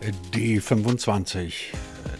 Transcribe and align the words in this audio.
D25, 0.00 1.72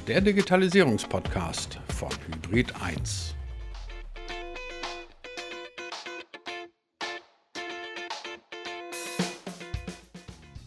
der 0.09 0.21
Digitalisierungspodcast 0.21 1.79
von 1.97 2.11
Hybrid 2.27 2.75
1. 2.83 3.37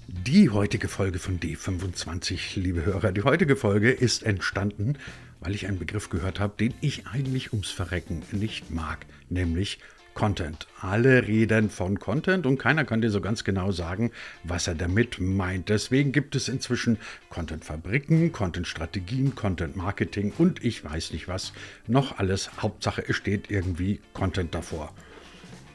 Die 0.08 0.50
heutige 0.50 0.88
Folge 0.88 1.20
von 1.20 1.38
D25, 1.40 2.58
liebe 2.58 2.86
Hörer, 2.86 3.12
die 3.12 3.24
heutige 3.24 3.58
Folge 3.58 3.92
ist 3.92 4.24
entstanden, 4.24 4.98
weil 5.42 5.54
ich 5.54 5.68
einen 5.68 5.80
Begriff 5.80 6.10
gehört 6.10 6.40
habe, 6.40 6.54
den 6.58 6.74
ich 6.80 7.08
eigentlich 7.08 7.52
ums 7.52 7.72
Verrecken 7.72 8.24
nicht 8.32 8.72
mag, 8.72 9.06
nämlich 9.30 9.80
Content. 10.14 10.68
Alle 10.80 11.28
reden 11.28 11.70
von 11.70 12.00
Content 12.00 12.46
und 12.46 12.58
keiner 12.58 12.86
kann 12.86 13.02
dir 13.02 13.10
so 13.10 13.22
ganz 13.22 13.44
genau 13.44 13.72
sagen, 13.72 14.12
was 14.44 14.68
er 14.68 14.76
damit 14.76 15.20
meint. 15.20 15.70
Deswegen 15.70 16.12
gibt 16.12 16.36
es 16.36 16.48
inzwischen 16.48 16.98
Content-Fabriken, 17.30 18.32
Content-Strategien, 18.32 19.36
Content-Marketing 19.36 20.34
und 20.38 20.64
ich 20.64 20.84
weiß 20.84 21.14
nicht 21.14 21.28
was. 21.28 21.54
Noch 21.88 22.20
alles. 22.20 22.52
Hauptsache, 22.62 23.04
es 23.08 23.16
steht 23.16 23.50
irgendwie 23.50 24.00
Content 24.14 24.54
davor. 24.54 24.94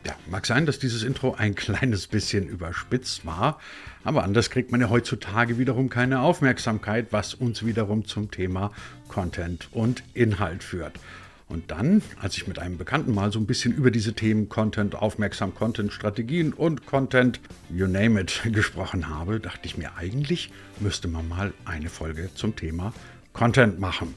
Ja, 0.06 0.14
mag 0.30 0.46
sein, 0.46 0.66
dass 0.66 0.78
dieses 0.78 1.02
Intro 1.02 1.34
ein 1.34 1.54
kleines 1.56 2.06
bisschen 2.06 2.46
überspitzt 2.46 3.26
war, 3.26 3.58
aber 4.04 4.22
anders 4.22 4.50
kriegt 4.50 4.70
man 4.70 4.80
ja 4.80 4.88
heutzutage 4.88 5.58
wiederum 5.58 5.88
keine 5.88 6.20
Aufmerksamkeit, 6.20 7.08
was 7.10 7.34
uns 7.34 7.66
wiederum 7.66 8.04
zum 8.04 8.30
Thema 8.30 8.70
Content 9.08 9.68
und 9.72 10.04
Inhalt 10.14 10.62
führt. 10.62 11.00
Und 11.48 11.70
dann, 11.70 12.02
als 12.20 12.36
ich 12.36 12.48
mit 12.48 12.58
einem 12.58 12.76
Bekannten 12.76 13.14
mal 13.14 13.30
so 13.30 13.38
ein 13.38 13.46
bisschen 13.46 13.72
über 13.72 13.92
diese 13.92 14.14
Themen 14.14 14.48
Content, 14.48 14.96
aufmerksam 14.96 15.54
Content, 15.54 15.92
Strategien 15.92 16.52
und 16.52 16.86
Content, 16.86 17.40
you 17.70 17.86
name 17.86 18.20
it, 18.20 18.42
gesprochen 18.52 19.08
habe, 19.08 19.38
dachte 19.38 19.66
ich 19.66 19.78
mir, 19.78 19.96
eigentlich 19.96 20.50
müsste 20.80 21.06
man 21.06 21.28
mal 21.28 21.52
eine 21.64 21.88
Folge 21.88 22.30
zum 22.34 22.56
Thema 22.56 22.92
Content 23.32 23.78
machen. 23.78 24.14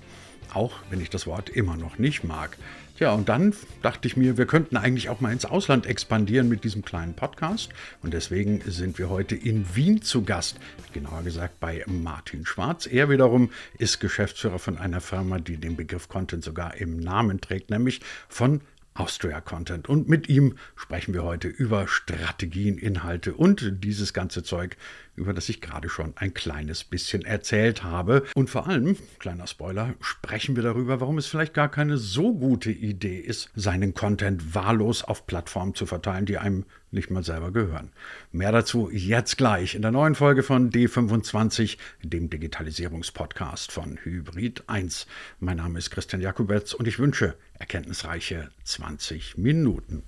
Auch 0.54 0.74
wenn 0.90 1.00
ich 1.02 1.12
das 1.12 1.28
Wort 1.28 1.50
immer 1.50 1.78
noch 1.78 2.00
nicht 2.00 2.24
mag. 2.24 2.58
Ja, 3.00 3.14
und 3.14 3.30
dann 3.30 3.54
dachte 3.82 4.10
ich 4.10 4.18
mir, 4.18 4.38
wir 4.38 4.46
könnten 4.46 4.76
eigentlich 4.76 5.08
auch 5.08 5.22
mal 5.22 5.32
ins 5.32 5.46
Ausland 5.46 5.86
expandieren 5.86 6.50
mit 6.50 6.66
diesem 6.66 6.84
kleinen 6.84 7.14
Podcast. 7.14 7.70
Und 8.04 8.14
deswegen 8.14 8.60
sind 8.66 9.00
wir 9.00 9.10
heute 9.10 9.38
in 9.38 9.74
Wien 9.74 10.02
zu 10.02 10.24
Gast. 10.24 10.58
Genauer 10.92 11.24
gesagt 11.24 11.62
bei 11.62 11.86
Martin 11.88 12.46
Schwarz. 12.46 12.88
Er 12.88 13.10
wiederum 13.10 13.52
ist 13.78 14.02
Geschäftsführer 14.02 14.60
von 14.60 14.78
einer 14.78 15.00
Firma, 15.00 15.40
die 15.40 15.56
den 15.56 15.78
Begriff 15.78 16.10
Content 16.10 16.44
sogar 16.44 16.76
im 16.76 16.98
Namen 16.98 17.40
trägt, 17.40 17.70
nämlich 17.70 18.02
von 18.28 18.60
Austria 18.96 19.40
Content. 19.40 19.88
Und 19.88 20.10
mit 20.10 20.28
ihm 20.28 20.56
sprechen 20.76 21.14
wir 21.14 21.24
heute 21.24 21.48
über 21.48 21.88
Strategien, 21.88 22.78
Inhalte 22.78 23.34
und 23.34 23.82
dieses 23.82 24.14
ganze 24.14 24.44
Zeug, 24.44 24.76
über 25.20 25.34
das 25.34 25.50
ich 25.50 25.62
gerade 25.62 25.90
schon 25.90 26.14
ein 26.16 26.34
kleines 26.34 26.84
bisschen 26.84 27.24
erzählt 27.24 27.84
habe. 27.84 28.24
Und 28.36 28.50
vor 28.50 28.68
allem, 28.68 28.98
kleiner 29.20 29.46
Spoiler, 29.46 29.94
sprechen 30.02 30.56
wir 30.56 30.64
darüber, 30.64 31.00
warum 31.02 31.18
es 31.18 31.28
vielleicht 31.28 31.54
gar 31.54 31.70
keine 31.70 31.98
so 31.98 32.34
gute 32.34 32.72
Idee 32.72 33.20
ist, 33.20 33.52
seinen 33.56 33.94
Content 33.94 34.56
wahllos 34.56 35.04
auf 35.04 35.28
Plattformen 35.28 35.76
zu 35.76 35.86
verteilen, 35.86 36.26
die 36.26 36.38
einem 36.38 36.66
nicht 36.92 37.12
mal 37.12 37.24
selber 37.24 37.52
gehören. 37.52 37.92
Mehr 38.32 38.52
dazu 38.52 38.90
jetzt 38.92 39.38
gleich 39.38 39.76
in 39.76 39.82
der 39.82 39.92
neuen 39.92 40.16
Folge 40.16 40.42
von 40.42 40.72
D25, 40.72 41.78
dem 42.02 42.30
Digitalisierungspodcast 42.30 43.72
von 43.72 44.00
Hybrid 44.02 44.64
1. 44.68 45.06
Mein 45.40 45.58
Name 45.58 45.78
ist 45.78 45.92
Christian 45.92 46.22
Jakubetz 46.22 46.74
und 46.74 46.88
ich 46.88 46.98
wünsche 46.98 47.36
erkenntnisreiche 47.60 48.50
20 48.64 49.38
Minuten. 49.38 50.04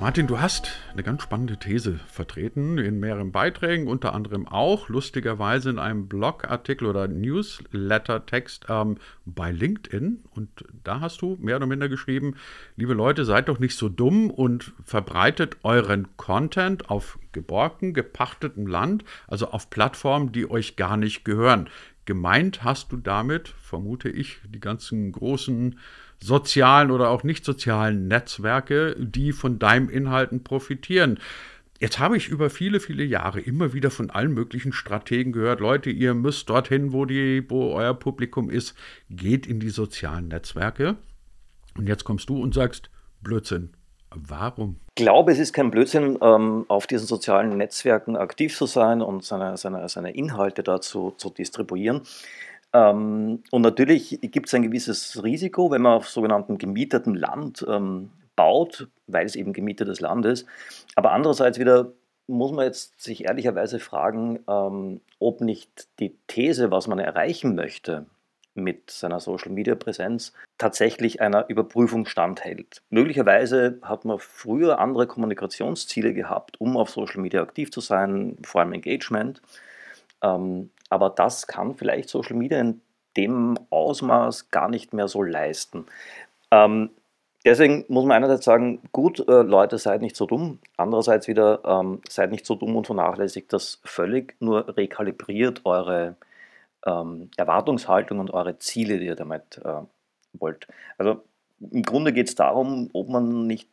Martin, 0.00 0.26
du 0.26 0.40
hast 0.40 0.72
eine 0.92 1.02
ganz 1.02 1.22
spannende 1.22 1.56
These 1.56 1.98
vertreten 2.08 2.78
in 2.78 3.00
mehreren 3.00 3.32
Beiträgen, 3.32 3.86
unter 3.86 4.12
anderem 4.12 4.46
auch 4.46 4.88
lustigerweise 4.88 5.70
in 5.70 5.78
einem 5.78 6.08
Blogartikel 6.08 6.88
oder 6.88 7.08
Newsletter-Text 7.08 8.66
ähm, 8.68 8.98
bei 9.24 9.50
LinkedIn. 9.50 10.24
Und 10.34 10.64
da 10.82 11.00
hast 11.00 11.22
du 11.22 11.38
mehr 11.40 11.56
oder 11.56 11.66
minder 11.66 11.88
geschrieben, 11.88 12.34
liebe 12.76 12.92
Leute, 12.92 13.24
seid 13.24 13.48
doch 13.48 13.60
nicht 13.60 13.76
so 13.76 13.88
dumm 13.88 14.30
und 14.30 14.72
verbreitet 14.84 15.58
euren 15.62 16.08
Content 16.16 16.90
auf 16.90 17.18
geborgten, 17.32 17.94
gepachtetem 17.94 18.66
Land, 18.66 19.04
also 19.26 19.50
auf 19.52 19.70
Plattformen, 19.70 20.32
die 20.32 20.50
euch 20.50 20.76
gar 20.76 20.96
nicht 20.96 21.24
gehören. 21.24 21.70
Gemeint 22.04 22.64
hast 22.64 22.92
du 22.92 22.98
damit, 22.98 23.48
vermute 23.48 24.10
ich, 24.10 24.38
die 24.46 24.60
ganzen 24.60 25.12
großen 25.12 25.78
sozialen 26.22 26.90
oder 26.90 27.10
auch 27.10 27.22
nicht 27.22 27.44
sozialen 27.44 28.08
Netzwerke, 28.08 28.96
die 28.98 29.32
von 29.32 29.58
deinen 29.58 29.88
Inhalten 29.88 30.42
profitieren. 30.42 31.18
Jetzt 31.80 31.98
habe 31.98 32.16
ich 32.16 32.28
über 32.28 32.50
viele, 32.50 32.80
viele 32.80 33.04
Jahre 33.04 33.40
immer 33.40 33.72
wieder 33.72 33.90
von 33.90 34.10
allen 34.10 34.32
möglichen 34.32 34.72
Strategen 34.72 35.32
gehört, 35.32 35.60
Leute, 35.60 35.90
ihr 35.90 36.14
müsst 36.14 36.48
dorthin, 36.48 36.92
wo, 36.92 37.04
die, 37.04 37.44
wo 37.50 37.72
euer 37.72 37.94
Publikum 37.94 38.48
ist, 38.48 38.74
geht 39.10 39.46
in 39.46 39.60
die 39.60 39.70
sozialen 39.70 40.28
Netzwerke. 40.28 40.96
Und 41.76 41.88
jetzt 41.88 42.04
kommst 42.04 42.28
du 42.28 42.40
und 42.40 42.54
sagst, 42.54 42.90
Blödsinn. 43.20 43.70
Warum? 44.14 44.76
Ich 44.96 45.04
glaube, 45.04 45.32
es 45.32 45.40
ist 45.40 45.52
kein 45.52 45.72
Blödsinn, 45.72 46.18
ähm, 46.22 46.64
auf 46.68 46.86
diesen 46.86 47.06
sozialen 47.06 47.56
Netzwerken 47.56 48.16
aktiv 48.16 48.56
zu 48.56 48.66
sein 48.66 49.02
und 49.02 49.24
seine, 49.24 49.56
seine, 49.56 49.88
seine 49.88 50.14
Inhalte 50.14 50.62
dazu 50.62 51.12
zu 51.16 51.30
distribuieren. 51.30 52.02
Ähm, 52.74 53.42
und 53.50 53.62
natürlich 53.62 54.18
gibt 54.20 54.48
es 54.48 54.54
ein 54.54 54.64
gewisses 54.64 55.22
Risiko, 55.22 55.70
wenn 55.70 55.82
man 55.82 55.94
auf 55.94 56.08
sogenanntem 56.08 56.58
gemietetem 56.58 57.14
Land 57.14 57.64
ähm, 57.68 58.10
baut, 58.36 58.88
weil 59.06 59.24
es 59.24 59.36
eben 59.36 59.52
gemietetes 59.52 60.00
Land 60.00 60.26
ist. 60.26 60.46
Aber 60.96 61.12
andererseits 61.12 61.58
wieder 61.58 61.92
muss 62.26 62.52
man 62.52 62.64
jetzt 62.64 63.00
sich 63.00 63.24
ehrlicherweise 63.24 63.78
fragen, 63.78 64.40
ähm, 64.48 65.00
ob 65.20 65.40
nicht 65.40 65.88
die 66.00 66.16
These, 66.26 66.70
was 66.70 66.88
man 66.88 66.98
erreichen 66.98 67.54
möchte 67.54 68.06
mit 68.54 68.90
seiner 68.90 69.20
Social-Media-Präsenz, 69.20 70.32
tatsächlich 70.58 71.20
einer 71.20 71.48
Überprüfung 71.48 72.06
standhält. 72.06 72.82
Möglicherweise 72.88 73.78
hat 73.82 74.04
man 74.04 74.18
früher 74.18 74.78
andere 74.78 75.06
Kommunikationsziele 75.06 76.14
gehabt, 76.14 76.60
um 76.60 76.76
auf 76.76 76.90
Social 76.90 77.20
Media 77.20 77.42
aktiv 77.42 77.70
zu 77.70 77.80
sein, 77.80 78.36
vor 78.44 78.60
allem 78.60 78.72
Engagement. 78.72 79.42
Ähm, 80.22 80.70
aber 80.94 81.10
das 81.10 81.48
kann 81.48 81.74
vielleicht 81.74 82.08
Social 82.08 82.36
Media 82.36 82.60
in 82.60 82.80
dem 83.16 83.58
Ausmaß 83.70 84.50
gar 84.50 84.68
nicht 84.68 84.92
mehr 84.92 85.08
so 85.08 85.22
leisten. 85.22 85.86
Ähm, 86.52 86.90
deswegen 87.44 87.84
muss 87.88 88.04
man 88.04 88.16
einerseits 88.16 88.44
sagen, 88.44 88.80
gut, 88.92 89.18
äh, 89.28 89.42
Leute, 89.42 89.78
seid 89.78 90.02
nicht 90.02 90.14
so 90.14 90.26
dumm. 90.26 90.60
Andererseits 90.76 91.26
wieder, 91.26 91.60
ähm, 91.64 92.00
seid 92.08 92.30
nicht 92.30 92.46
so 92.46 92.54
dumm 92.54 92.76
und 92.76 92.86
vernachlässigt 92.86 93.52
das 93.52 93.80
völlig, 93.84 94.36
nur 94.40 94.76
rekalibriert 94.76 95.62
eure 95.64 96.14
ähm, 96.86 97.30
Erwartungshaltung 97.36 98.20
und 98.20 98.32
eure 98.32 98.58
Ziele, 98.58 99.00
die 99.00 99.06
ihr 99.06 99.16
damit 99.16 99.60
äh, 99.64 99.82
wollt. 100.34 100.68
Also 100.96 101.22
im 101.58 101.82
Grunde 101.82 102.12
geht 102.12 102.28
es 102.28 102.36
darum, 102.36 102.88
ob 102.92 103.08
man 103.08 103.48
nicht 103.48 103.68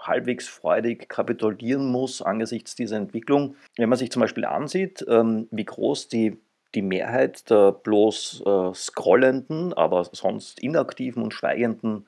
halbwegs 0.00 0.48
freudig 0.48 1.08
kapitulieren 1.08 1.86
muss 1.86 2.22
angesichts 2.22 2.74
dieser 2.74 2.96
Entwicklung. 2.96 3.56
Wenn 3.76 3.88
man 3.88 3.98
sich 3.98 4.10
zum 4.10 4.20
Beispiel 4.20 4.44
ansieht, 4.44 5.04
ähm, 5.08 5.48
wie 5.50 5.64
groß 5.64 6.08
die, 6.08 6.38
die 6.74 6.82
Mehrheit 6.82 7.48
der 7.50 7.72
bloß 7.72 8.42
äh, 8.44 8.74
scrollenden, 8.74 9.72
aber 9.72 10.04
sonst 10.04 10.60
inaktiven 10.60 11.22
und 11.22 11.34
schweigenden 11.34 12.04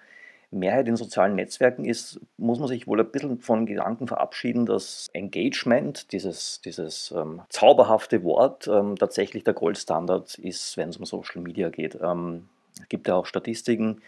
Mehrheit 0.50 0.88
in 0.88 0.96
sozialen 0.96 1.36
Netzwerken 1.36 1.84
ist, 1.84 2.20
muss 2.36 2.58
man 2.58 2.68
sich 2.68 2.86
wohl 2.86 3.00
ein 3.00 3.10
bisschen 3.10 3.38
von 3.38 3.66
Gedanken 3.66 4.08
verabschieden, 4.08 4.66
dass 4.66 5.08
Engagement, 5.12 6.12
dieses, 6.12 6.60
dieses 6.62 7.14
ähm, 7.16 7.42
zauberhafte 7.48 8.24
Wort, 8.24 8.66
ähm, 8.66 8.96
tatsächlich 8.96 9.44
der 9.44 9.54
Goldstandard 9.54 10.38
ist, 10.38 10.76
wenn 10.76 10.88
es 10.88 10.96
um 10.96 11.04
Social 11.04 11.40
Media 11.40 11.68
geht. 11.68 11.98
Ähm, 12.02 12.48
es 12.80 12.88
gibt 12.88 13.06
ja 13.06 13.14
auch 13.14 13.26
Statistiken, 13.26 14.02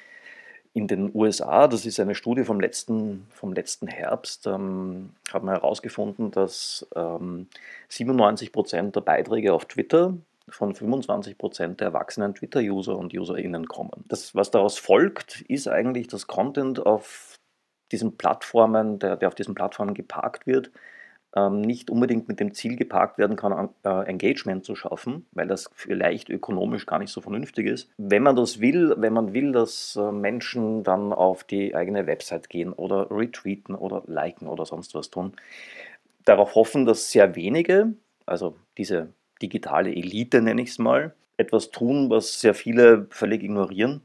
in 0.75 0.89
den 0.89 1.15
USA, 1.15 1.69
das 1.69 1.85
ist 1.85 2.01
eine 2.01 2.15
Studie 2.15 2.45
vom 2.45 2.59
letzten, 2.59 3.27
vom 3.31 3.53
letzten 3.53 3.87
Herbst, 3.87 4.47
ähm, 4.47 5.11
hat 5.31 5.43
man 5.43 5.55
herausgefunden, 5.55 6.31
dass 6.31 6.87
ähm, 6.97 7.47
97 7.89 8.53
Prozent 8.53 8.97
der 8.97 9.03
Beiträge 9.03 9.53
auf 9.53 9.67
Twitter 9.67 10.15
von 10.49 10.75
25 10.75 11.39
Prozent 11.39 11.81
der 11.81 11.89
erwachsenen 11.89 12.35
Twitter-User 12.35 12.97
und 12.97 13.15
UserInnen 13.15 13.67
kommen. 13.67 14.05
Das, 14.09 14.35
was 14.35 14.51
daraus 14.51 14.79
folgt, 14.79 15.43
ist 15.43 15.69
eigentlich, 15.69 16.09
dass 16.09 16.27
Content 16.27 16.85
auf 16.85 17.37
diesen 17.93 18.17
Plattformen, 18.17 18.99
der, 18.99 19.17
der 19.17 19.29
auf 19.29 19.35
diesen 19.35 19.55
Plattformen 19.55 19.95
geparkt 19.95 20.47
wird, 20.47 20.71
ähm, 21.35 21.61
nicht 21.63 21.91
unbedingt 21.91 22.29
mit 22.29 22.41
dem 22.41 22.53
Ziel 22.53 22.77
geparkt 22.77 23.19
werden 23.19 23.37
kann, 23.37 23.71
äh, 23.85 24.07
Engagement 24.07 24.65
zu 24.65 24.75
schaffen, 24.75 25.27
weil 25.33 25.47
das 25.47 25.71
vielleicht 25.75 26.29
ökonomisch 26.29 26.87
gar 26.87 26.99
nicht 26.99 27.11
so 27.11 27.21
vernünftig 27.21 27.67
ist. 27.67 27.91
Wenn 27.97 28.23
man 28.23 28.37
das 28.37 28.61
will, 28.61 28.95
wenn 28.99 29.13
man 29.13 29.33
will, 29.33 29.53
dass 29.53 29.97
äh, 29.97 30.13
Menschen 30.13 30.85
dann 30.85 31.13
auf 31.13 31.45
die 31.45 31.75
eigene 31.75 32.07
Website 32.07 32.49
gehen 32.49 32.73
oder 32.73 33.11
retweeten 33.11 33.75
oder 33.75 34.03
liken 34.07 34.47
oder 34.47 34.67
sonst 34.67 34.95
was 34.95 35.11
tun, 35.11 35.35
darauf 36.25 36.55
hoffen, 36.55 36.85
dass 36.85 37.11
sehr 37.11 37.35
wenige, 37.35 37.95
also 38.27 38.57
diese 38.77 39.09
digitale 39.43 39.95
Elite 39.95 40.41
nenne 40.41 40.63
ich 40.63 40.71
es 40.71 40.79
mal, 40.79 41.15
etwas 41.37 41.71
tun, 41.71 42.11
was 42.11 42.41
sehr 42.41 42.55
viele 42.55 43.07
völlig 43.11 43.43
ignorieren. 43.43 44.03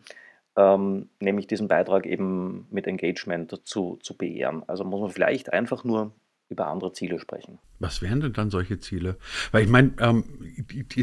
Ähm, 0.55 1.09
nämlich 1.19 1.45
diesen 1.45 1.67
Beitrag 1.67 2.07
eben 2.07 2.67
mit 2.71 2.87
Engagement 2.87 3.61
zu, 3.63 3.97
zu 4.01 4.17
beehren. 4.17 4.63
Also 4.67 4.83
muss 4.83 5.01
man 5.01 5.11
vielleicht 5.11 5.53
einfach 5.53 5.83
nur 5.83 6.13
über 6.49 6.67
andere 6.67 6.93
Ziele 6.93 7.19
sprechen. 7.19 7.59
Was 7.79 8.01
wären 8.01 8.21
denn 8.21 8.33
dann 8.33 8.49
solche 8.49 8.79
Ziele? 8.79 9.17
Weil 9.51 9.63
ich 9.63 9.69
meine, 9.69 9.91
ähm, 9.99 10.23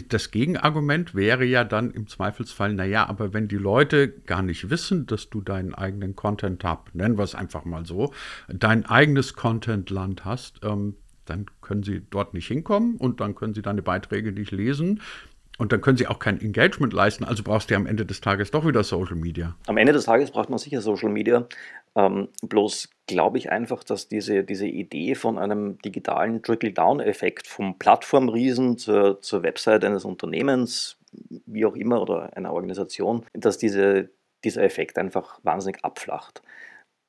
das 0.09 0.31
Gegenargument 0.31 1.15
wäre 1.15 1.45
ja 1.45 1.65
dann 1.65 1.91
im 1.91 2.09
Zweifelsfall, 2.09 2.73
naja, 2.73 3.07
aber 3.07 3.33
wenn 3.33 3.47
die 3.47 3.57
Leute 3.57 4.09
gar 4.09 4.43
nicht 4.43 4.71
wissen, 4.71 5.07
dass 5.07 5.31
du 5.31 5.41
deinen 5.43 5.75
eigenen 5.75 6.17
Content-Hub, 6.17 6.91
nennen 6.95 7.19
wir 7.19 7.25
es 7.25 7.35
einfach 7.35 7.65
mal 7.65 7.85
so, 7.85 8.13
dein 8.49 8.87
eigenes 8.87 9.35
Content-Land 9.35 10.25
hast, 10.25 10.61
ähm, 10.65 10.97
dann 11.25 11.47
können 11.61 11.83
sie 11.83 12.03
dort 12.11 12.35
nicht 12.35 12.47
hinkommen 12.47 12.97
und 12.97 13.21
dann 13.21 13.35
können 13.35 13.55
sie 13.55 13.63
deine 13.63 13.83
Beiträge 13.83 14.33
nicht 14.33 14.51
lesen. 14.51 15.01
Und 15.57 15.73
dann 15.73 15.81
können 15.81 15.97
sie 15.97 16.09
auch 16.09 16.19
kein 16.19 16.41
Engagement 16.41 16.93
leisten. 16.93 17.25
Also 17.25 17.45
brauchst 17.45 17.71
du 17.71 17.77
am 17.77 17.87
Ende 17.87 18.05
des 18.05 18.21
Tages 18.21 18.51
doch 18.51 18.67
wieder 18.67 18.83
Social 18.83 19.15
Media. 19.15 19.55
Am 19.67 19.77
Ende 19.77 19.93
des 19.93 20.07
Tages 20.07 20.33
braucht 20.33 20.51
man 20.51 20.59
sicher 20.59 20.81
Social 20.81 21.11
Media. 21.11 21.47
Ähm, 21.95 22.29
bloß 22.43 22.89
glaube 23.07 23.39
ich 23.39 23.53
einfach, 23.53 23.85
dass 23.85 24.09
diese, 24.09 24.43
diese 24.43 24.67
Idee 24.67 25.15
von 25.15 25.39
einem 25.39 25.79
digitalen 25.79 26.43
Trickle-Down-Effekt 26.43 27.47
vom 27.47 27.79
Plattformriesen 27.79 28.79
zur, 28.79 29.21
zur 29.21 29.45
Website 29.45 29.85
eines 29.85 30.05
Unternehmens, 30.05 30.99
wie 31.47 31.65
auch 31.67 31.77
immer, 31.77 32.03
oder 32.03 32.37
einer 32.37 32.53
Organisation, 32.53 33.25
dass 33.33 33.57
diese, 33.57 34.11
dieser 34.43 34.65
Effekt 34.65 34.99
einfach 34.99 35.39
wahnsinnig 35.45 35.85
abflacht. 35.85 36.43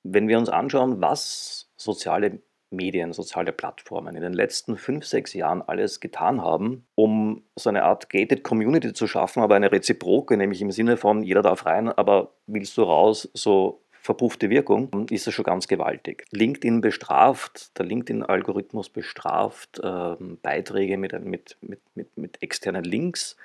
Wenn 0.04 0.28
wir 0.28 0.38
uns 0.38 0.50
anschauen, 0.50 1.02
was 1.02 1.72
soziale 1.78 2.42
Medien, 2.70 3.14
soziale 3.14 3.52
Plattformen 3.52 4.16
in 4.16 4.22
den 4.22 4.34
letzten 4.34 4.78
fünf, 4.78 5.06
sechs 5.06 5.34
Jahren 5.34 5.62
alles 5.62 6.00
getan 6.00 6.42
haben, 6.42 6.86
um 6.96 7.44
so 7.56 7.70
eine 7.70 7.84
Art 7.84 8.10
gated 8.10 8.44
Community 8.44 8.94
zu 8.94 9.08
schaffen, 9.08 9.42
aber 9.42 9.56
eine 9.56 9.72
reziproke, 9.72 10.38
nämlich 10.38 10.62
im 10.62 10.72
Sinne 10.72 10.98
von 10.98 11.24
jeder 11.24 11.42
darf 11.42 11.66
rein, 11.66 11.90
aber 11.90 12.34
willst 12.48 12.78
du 12.78 12.84
raus, 12.84 13.30
so 13.34 13.82
verpuffte 14.06 14.52
Wirkung, 14.52 15.08
ist 15.10 15.26
das 15.26 15.34
schon 15.34 15.46
ganz 15.46 15.68
gewaltig. 15.68 16.26
LinkedIn 16.30 16.80
bestraft, 16.80 17.78
der 17.80 17.88
LinkedIn-Algorithmus 17.88 18.90
bestraft 18.90 19.80
äh, 19.80 20.16
Beiträge 20.44 20.98
mit, 20.98 21.14
mit, 21.26 21.58
mit, 21.62 21.80
mit, 21.96 22.18
mit 22.18 22.44
externen 22.44 22.84
Links 22.84 23.36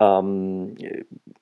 ähm, 0.00 0.76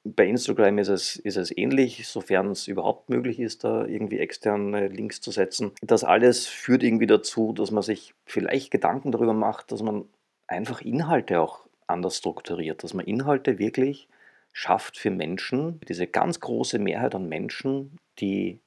bei 0.04 0.26
Instagram 0.26 0.78
ist 0.78 0.88
es, 0.88 1.16
ist 1.16 1.36
es 1.36 1.56
ähnlich, 1.56 2.08
sofern 2.08 2.50
es 2.50 2.66
überhaupt 2.66 3.08
möglich 3.08 3.38
ist, 3.38 3.62
da 3.62 3.86
irgendwie 3.86 4.18
externe 4.18 4.88
Links 4.88 5.20
zu 5.20 5.30
setzen. 5.30 5.72
Das 5.80 6.02
alles 6.02 6.46
führt 6.46 6.82
irgendwie 6.82 7.06
dazu, 7.06 7.52
dass 7.52 7.70
man 7.70 7.82
sich 7.82 8.14
vielleicht 8.26 8.70
Gedanken 8.70 9.12
darüber 9.12 9.32
macht, 9.32 9.70
dass 9.70 9.82
man 9.82 10.06
einfach 10.48 10.80
Inhalte 10.80 11.40
auch 11.40 11.68
anders 11.86 12.18
strukturiert, 12.18 12.82
dass 12.82 12.94
man 12.94 13.06
Inhalte 13.06 13.58
wirklich 13.58 14.08
schafft 14.52 14.98
für 14.98 15.10
Menschen, 15.10 15.80
diese 15.88 16.08
ganz 16.08 16.40
große 16.40 16.80
Mehrheit 16.80 17.14
an 17.14 17.28
Menschen, 17.28 17.96
die 18.18 18.58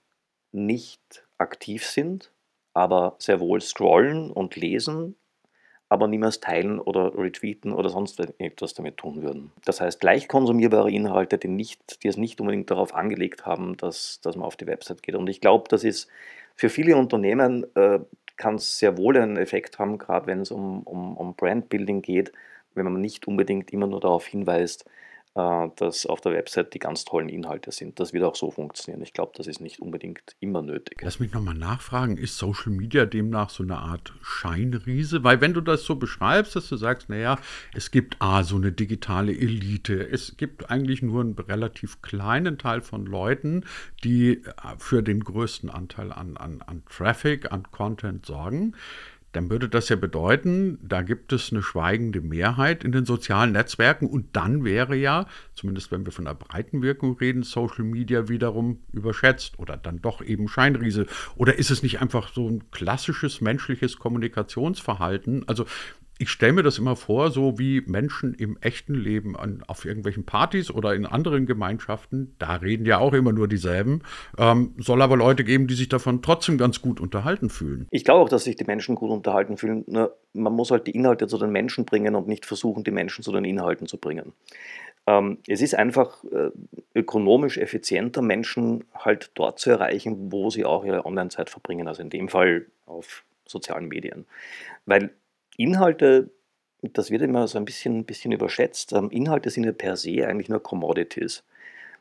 nicht 0.54 1.28
aktiv 1.38 1.86
sind, 1.86 2.32
aber 2.74 3.16
sehr 3.20 3.42
wohl 3.42 3.60
scrollen 3.60 4.32
und 4.32 4.56
lesen 4.56 5.16
aber 5.92 6.08
niemals 6.08 6.40
teilen 6.40 6.80
oder 6.80 7.18
retweeten 7.18 7.74
oder 7.74 7.90
sonst 7.90 8.18
etwas 8.40 8.74
damit 8.74 8.96
tun 8.96 9.22
würden. 9.24 9.52
Das 9.66 9.82
heißt, 9.82 10.02
leicht 10.02 10.30
konsumierbare 10.30 10.90
Inhalte, 10.90 11.38
die, 11.38 11.50
nicht, 11.50 12.02
die 12.02 12.08
es 12.08 12.16
nicht 12.16 12.40
unbedingt 12.40 12.72
darauf 12.72 12.96
angelegt 12.96 13.46
haben, 13.46 13.76
dass, 13.76 14.22
dass 14.22 14.38
man 14.38 14.46
auf 14.46 14.56
die 14.56 14.68
Website 14.68 15.04
geht. 15.04 15.16
Und 15.16 15.28
ich 15.28 15.42
glaube, 15.42 15.66
das 15.68 15.84
ist 15.84 16.08
für 16.56 16.70
viele 16.70 16.96
Unternehmen 16.96 17.66
äh, 17.76 18.00
kann 18.38 18.56
es 18.56 18.80
sehr 18.80 18.98
wohl 18.98 19.18
einen 19.18 19.36
Effekt 19.36 19.80
haben, 19.80 19.98
gerade 19.98 20.28
wenn 20.28 20.40
es 20.40 20.52
um, 20.52 20.84
um, 20.84 21.18
um 21.18 21.36
Brandbuilding 21.36 22.02
geht, 22.02 22.32
wenn 22.74 22.86
man 22.86 23.02
nicht 23.02 23.28
unbedingt 23.28 23.74
immer 23.74 23.88
nur 23.88 24.00
darauf 24.00 24.26
hinweist, 24.26 24.90
dass 25.33 26.06
auf 26.06 26.19
der 26.19 26.33
Website 26.33 26.74
die 26.74 26.80
ganz 26.80 27.06
tollen 27.06 27.30
Inhalte 27.30 27.72
sind. 27.72 28.01
Das 28.01 28.12
wird 28.12 28.25
auch 28.25 28.36
so 28.36 28.51
funktionieren. 28.51 29.01
Ich 29.01 29.13
glaube, 29.13 29.31
das 29.36 29.48
ist 29.48 29.62
nicht 29.62 29.81
unbedingt 29.81 30.36
immer 30.42 30.62
nötig. 30.62 31.00
Lass 31.01 31.22
mich 31.22 31.31
nochmal 31.31 31.54
nachfragen, 31.54 32.18
ist 32.18 32.38
Social 32.38 32.74
Media 32.74 33.06
demnach 33.06 33.50
so 33.50 33.63
eine 33.63 33.78
Art 33.78 34.13
Scheinriese? 34.22 35.24
Weil 35.24 35.39
wenn 35.39 35.54
du 35.54 35.62
das 35.62 35.83
so 35.86 35.95
beschreibst, 35.95 36.57
dass 36.57 36.68
du 36.68 36.75
sagst, 36.75 37.07
naja, 37.07 37.38
es 37.74 37.92
gibt 37.92 38.18
A, 38.19 38.44
so 38.44 38.57
eine 38.57 38.74
digitale 38.74 39.31
Elite, 39.31 40.10
es 40.10 40.36
gibt 40.36 40.69
eigentlich 40.69 41.01
nur 41.01 41.22
einen 41.22 41.36
relativ 41.36 42.01
kleinen 42.01 42.57
Teil 42.57 42.81
von 42.81 43.06
Leuten, 43.06 43.63
die 44.04 44.33
äh, 44.33 44.44
für 44.80 45.01
den 45.01 45.24
größten 45.24 45.69
Anteil 45.69 46.12
an, 46.12 46.36
an, 46.36 46.62
an 46.62 46.83
Traffic, 46.89 47.54
an 47.54 47.72
Content 47.72 48.25
sorgen 48.25 48.75
dann 49.31 49.50
würde 49.50 49.69
das 49.69 49.89
ja 49.89 49.95
bedeuten, 49.95 50.78
da 50.81 51.01
gibt 51.01 51.31
es 51.31 51.51
eine 51.51 51.63
schweigende 51.63 52.22
Mehrheit 52.22 52.83
in 52.83 52.92
den 52.92 53.06
sozialen 53.06 53.54
Netzwerken 53.54 54.07
und 54.07 54.36
dann 54.36 54.66
wäre 54.66 54.95
ja, 54.95 55.25
zumindest 55.56 55.92
wenn 55.92 56.06
wir 56.06 56.12
von 56.12 56.25
der 56.25 56.33
breiten 56.33 56.81
Wirkung 56.81 57.18
reden, 57.18 57.44
Social 57.44 57.86
Media 57.86 58.28
wiederum 58.28 58.80
überschätzt 58.92 59.57
oder 59.57 59.78
dann 59.78 60.01
doch 60.01 60.22
eben 60.22 60.48
Scheinriese. 60.48 61.06
Oder 61.36 61.57
ist 61.57 61.72
es 61.72 61.81
nicht 61.81 62.01
einfach 62.01 62.33
so 62.33 62.50
ein 62.50 62.69
klassisches 62.72 63.39
menschliches 63.39 63.98
Kommunikationsverhalten? 63.98 65.48
Also 65.48 65.66
ich 66.21 66.29
stelle 66.29 66.53
mir 66.53 66.62
das 66.62 66.77
immer 66.77 66.95
vor, 66.95 67.31
so 67.31 67.57
wie 67.57 67.81
Menschen 67.81 68.35
im 68.35 68.56
echten 68.62 68.94
Leben 68.94 69.35
an, 69.35 69.63
auf 69.65 69.85
irgendwelchen 69.85 70.23
Partys 70.23 70.69
oder 70.69 70.94
in 70.94 71.07
anderen 71.07 71.47
Gemeinschaften, 71.47 72.35
da 72.38 72.57
reden 72.57 72.85
ja 72.85 73.00
auch 73.00 73.13
immer 73.13 73.31
nur 73.31 73.47
dieselben, 73.47 74.03
ähm, 74.38 74.75
soll 74.77 75.01
aber 75.01 75.18
Leute 75.18 75.44
geben, 75.44 75.65
die 75.65 75.73
sich 75.73 75.89
davon 75.89 76.21
trotzdem 76.21 76.59
ganz 76.59 76.79
gut 76.79 77.00
unterhalten 77.00 77.50
fühlen. 77.50 77.88
Ich 77.89 78.03
glaube 78.03 78.21
auch, 78.21 78.29
dass 78.29 78.44
sich 78.44 78.56
die 78.56 78.65
Menschen 78.65 78.94
gut 78.94 79.09
unterhalten 79.09 79.57
fühlen. 79.57 79.83
Nur 79.88 80.15
man 80.33 80.53
muss 80.53 80.69
halt 80.69 80.85
die 80.85 80.91
Inhalte 80.91 81.25
zu 81.25 81.39
den 81.39 81.51
Menschen 81.51 81.85
bringen 81.85 82.13
und 82.13 82.27
nicht 82.27 82.45
versuchen, 82.45 82.83
die 82.83 82.91
Menschen 82.91 83.23
zu 83.23 83.31
den 83.31 83.44
Inhalten 83.44 83.88
zu 83.88 83.97
bringen. 83.97 84.33
Ähm, 85.07 85.39
es 85.47 85.63
ist 85.63 85.73
einfach 85.73 86.23
äh, 86.25 86.51
ökonomisch 86.94 87.57
effizienter, 87.57 88.21
Menschen 88.21 88.83
halt 88.94 89.31
dort 89.33 89.57
zu 89.57 89.71
erreichen, 89.71 90.31
wo 90.31 90.51
sie 90.51 90.65
auch 90.65 90.85
ihre 90.85 91.03
Online-Zeit 91.03 91.50
verbringen, 91.50 91.88
also 91.88 92.03
in 92.03 92.12
dem 92.12 92.29
Fall 92.29 92.68
auf 92.85 93.23
sozialen 93.47 93.88
Medien. 93.88 94.25
Weil 94.85 95.09
Inhalte, 95.63 96.30
das 96.81 97.12
wird 97.12 97.22
immer 97.22 97.48
so 97.48 97.58
ein 97.58 97.66
bisschen, 97.66 98.00
ein 98.00 98.06
bisschen 98.06 98.31
überschätzt. 98.31 98.94
Ähm, 98.94 99.10
Inhalte 99.12 99.50
sind 99.50 99.66
ja 99.66 99.72
per 99.72 99.98
se 99.98 100.28
eigentlich 100.28 100.50
nur 100.50 100.62
Commodities. 100.62 101.44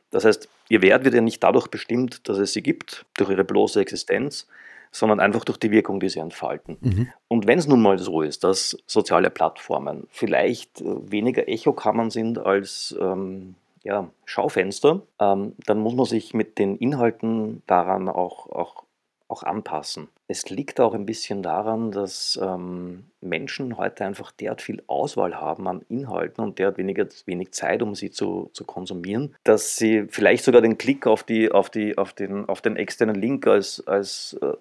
Das 0.09 0.25
heißt, 0.25 0.49
ihr 0.69 0.81
Wert 0.81 1.05
wird 1.05 1.15
ja 1.15 1.21
nicht 1.21 1.41
dadurch 1.43 1.67
bestimmt, 1.67 2.27
dass 2.27 2.37
es 2.37 2.53
sie 2.53 2.61
gibt, 2.61 3.05
durch 3.17 3.29
ihre 3.29 3.43
bloße 3.43 3.79
Existenz, 3.79 4.47
sondern 4.91 5.21
einfach 5.21 5.45
durch 5.45 5.57
die 5.57 5.71
Wirkung, 5.71 5.99
die 5.99 6.09
sie 6.09 6.19
entfalten. 6.19 6.77
Mhm. 6.81 7.07
Und 7.29 7.47
wenn 7.47 7.57
es 7.57 7.67
nun 7.67 7.81
mal 7.81 7.97
so 7.97 8.21
ist, 8.21 8.43
dass 8.43 8.77
soziale 8.85 9.29
Plattformen 9.29 10.07
vielleicht 10.09 10.81
äh, 10.81 11.11
weniger 11.11 11.47
Echokammern 11.47 12.11
sind 12.11 12.37
als 12.37 12.95
ähm, 12.99 13.55
ja, 13.83 14.09
Schaufenster, 14.25 15.01
ähm, 15.19 15.53
dann 15.65 15.79
muss 15.79 15.95
man 15.95 16.05
sich 16.05 16.33
mit 16.33 16.59
den 16.59 16.75
Inhalten 16.77 17.63
daran 17.67 18.09
auch, 18.09 18.49
auch 18.49 18.83
auch 19.31 19.43
anpassen. 19.43 20.09
Es 20.27 20.49
liegt 20.49 20.79
auch 20.79 20.93
ein 20.93 21.05
bisschen 21.05 21.41
daran, 21.41 21.91
dass 21.91 22.39
ähm, 22.41 23.05
Menschen 23.21 23.77
heute 23.77 24.05
einfach 24.05 24.31
derart 24.31 24.61
viel 24.61 24.83
Auswahl 24.87 25.35
haben 25.39 25.67
an 25.67 25.83
Inhalten 25.89 26.43
und 26.43 26.59
derart 26.59 26.77
weniger, 26.77 27.07
wenig 27.25 27.51
Zeit, 27.51 27.81
um 27.81 27.95
sie 27.95 28.11
zu, 28.11 28.49
zu 28.53 28.65
konsumieren, 28.65 29.35
dass 29.43 29.77
sie 29.77 30.05
vielleicht 30.09 30.43
sogar 30.43 30.61
den 30.61 30.77
Klick 30.77 31.07
auf, 31.07 31.23
die, 31.23 31.51
auf, 31.51 31.69
die, 31.69 31.97
auf, 31.97 32.13
den, 32.13 32.47
auf 32.47 32.61
den 32.61 32.75
externen 32.75 33.15
Link 33.15 33.47
als, 33.47 33.85
als 33.87 34.37
äh, 34.41 34.53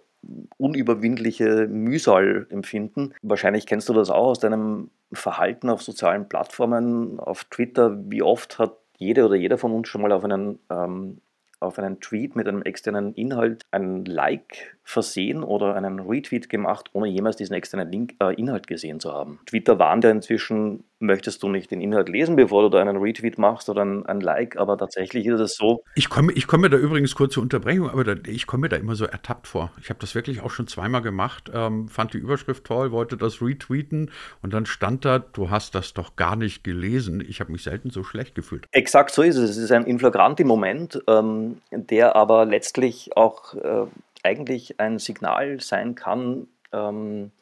unüberwindliche 0.57 1.67
Mühsal 1.67 2.47
empfinden. 2.51 3.15
Wahrscheinlich 3.23 3.67
kennst 3.67 3.89
du 3.89 3.93
das 3.93 4.11
auch 4.11 4.29
aus 4.29 4.39
deinem 4.39 4.91
Verhalten 5.13 5.71
auf 5.71 5.83
sozialen 5.83 6.29
Plattformen, 6.29 7.19
auf 7.19 7.45
Twitter. 7.45 7.99
Wie 8.11 8.23
oft 8.23 8.59
hat 8.59 8.77
jede 8.99 9.25
oder 9.25 9.35
jeder 9.35 9.59
von 9.59 9.73
uns 9.73 9.89
schon 9.89 10.03
mal 10.03 10.13
auf 10.13 10.25
einen 10.25 10.59
ähm, 10.71 11.21
auf 11.61 11.79
einen 11.79 12.01
Tweet 12.01 12.37
mit 12.37 12.49
einem 12.49 12.63
externen 12.63 13.15
Inhalt 13.15 13.67
ein 13.71 14.05
Like 14.05 14.77
versehen 14.91 15.43
oder 15.43 15.75
einen 15.75 16.01
Retweet 16.01 16.49
gemacht, 16.49 16.91
ohne 16.93 17.09
jemals 17.09 17.37
diesen 17.37 17.55
externen 17.55 17.91
Link, 17.91 18.15
äh, 18.21 18.35
Inhalt 18.35 18.67
gesehen 18.67 19.01
zu 19.01 19.13
haben. 19.13 19.41
Twitter 19.47 19.79
warnt 19.79 20.05
ja 20.05 20.11
inzwischen, 20.11 20.85
möchtest 20.99 21.43
du 21.43 21.49
nicht 21.49 21.71
den 21.71 21.81
Inhalt 21.81 22.09
lesen, 22.09 22.37
bevor 22.37 22.63
du 22.63 22.69
da 22.69 22.81
einen 22.81 22.97
Retweet 22.97 23.39
machst 23.39 23.69
oder 23.69 23.83
ein, 23.83 24.05
ein 24.07 24.21
Like, 24.21 24.57
aber 24.57 24.77
tatsächlich 24.77 25.27
ist 25.27 25.41
es 25.41 25.55
so. 25.55 25.83
Ich 25.95 26.09
komme 26.11 26.33
ich 26.33 26.47
komm 26.47 26.61
mir 26.61 26.71
da 26.71 26.77
übrigens 26.77 27.15
kurze 27.15 27.41
Unterbrechung, 27.41 27.89
aber 27.89 28.05
da, 28.05 28.15
ich 28.27 28.47
komme 28.47 28.63
mir 28.63 28.69
da 28.69 28.77
immer 28.77 28.95
so 28.95 29.07
ertappt 29.07 29.47
vor. 29.47 29.73
Ich 29.81 29.89
habe 29.89 30.01
das 30.01 30.15
wirklich 30.15 30.43
auch 30.43 30.51
schon 30.51 30.67
zweimal 30.67 31.03
gemacht, 31.03 31.51
ähm, 31.55 31.89
fand 31.89 32.13
die 32.13 32.19
Überschrift 32.19 32.65
toll, 32.65 32.93
wollte 32.93 33.17
das 33.17 33.41
retweeten 33.41 34.11
und 34.43 34.53
dann 34.53 34.67
stand 34.67 35.05
da, 35.05 35.19
du 35.19 35.51
hast 35.51 35.75
das 35.75 35.95
doch 35.95 36.17
gar 36.17 36.37
nicht 36.37 36.65
gelesen. 36.65 37.25
Ich 37.27 37.41
habe 37.41 37.53
mich 37.53 37.63
selten 37.63 37.91
so 37.91 38.05
schlecht 38.05 38.35
gefühlt. 38.35 38.67
Exakt 38.73 39.13
so 39.13 39.23
ist 39.23 39.37
es. 39.37 39.51
Es 39.51 39.57
ist 39.57 39.73
ein 39.73 39.85
inflagranti 39.85 40.45
Moment, 40.45 41.03
ähm, 41.07 41.59
der 41.71 42.17
aber 42.17 42.45
letztlich 42.45 43.17
auch 43.17 43.55
äh, 43.55 43.87
eigentlich 44.23 44.81
ein 44.81 44.99
Signal 44.99 45.61
sein 45.61 45.95
kann, 45.95 46.49
ähm, 46.73 47.33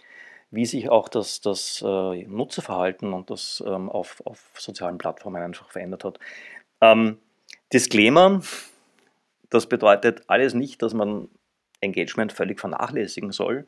wie 0.50 0.66
sich 0.66 0.88
auch 0.88 1.08
das, 1.08 1.40
das 1.40 1.82
äh, 1.86 2.22
Nutzerverhalten 2.24 3.12
und 3.12 3.30
das 3.30 3.62
ähm, 3.66 3.88
auf, 3.90 4.22
auf 4.24 4.50
sozialen 4.56 4.98
Plattformen 4.98 5.42
einfach 5.42 5.70
verändert 5.70 6.04
hat. 6.04 6.18
Ähm, 6.80 7.18
Disclaimer, 7.72 8.40
das 9.50 9.66
bedeutet 9.66 10.22
alles 10.26 10.54
nicht, 10.54 10.82
dass 10.82 10.94
man 10.94 11.28
Engagement 11.80 12.32
völlig 12.32 12.60
vernachlässigen 12.60 13.30
soll. 13.30 13.66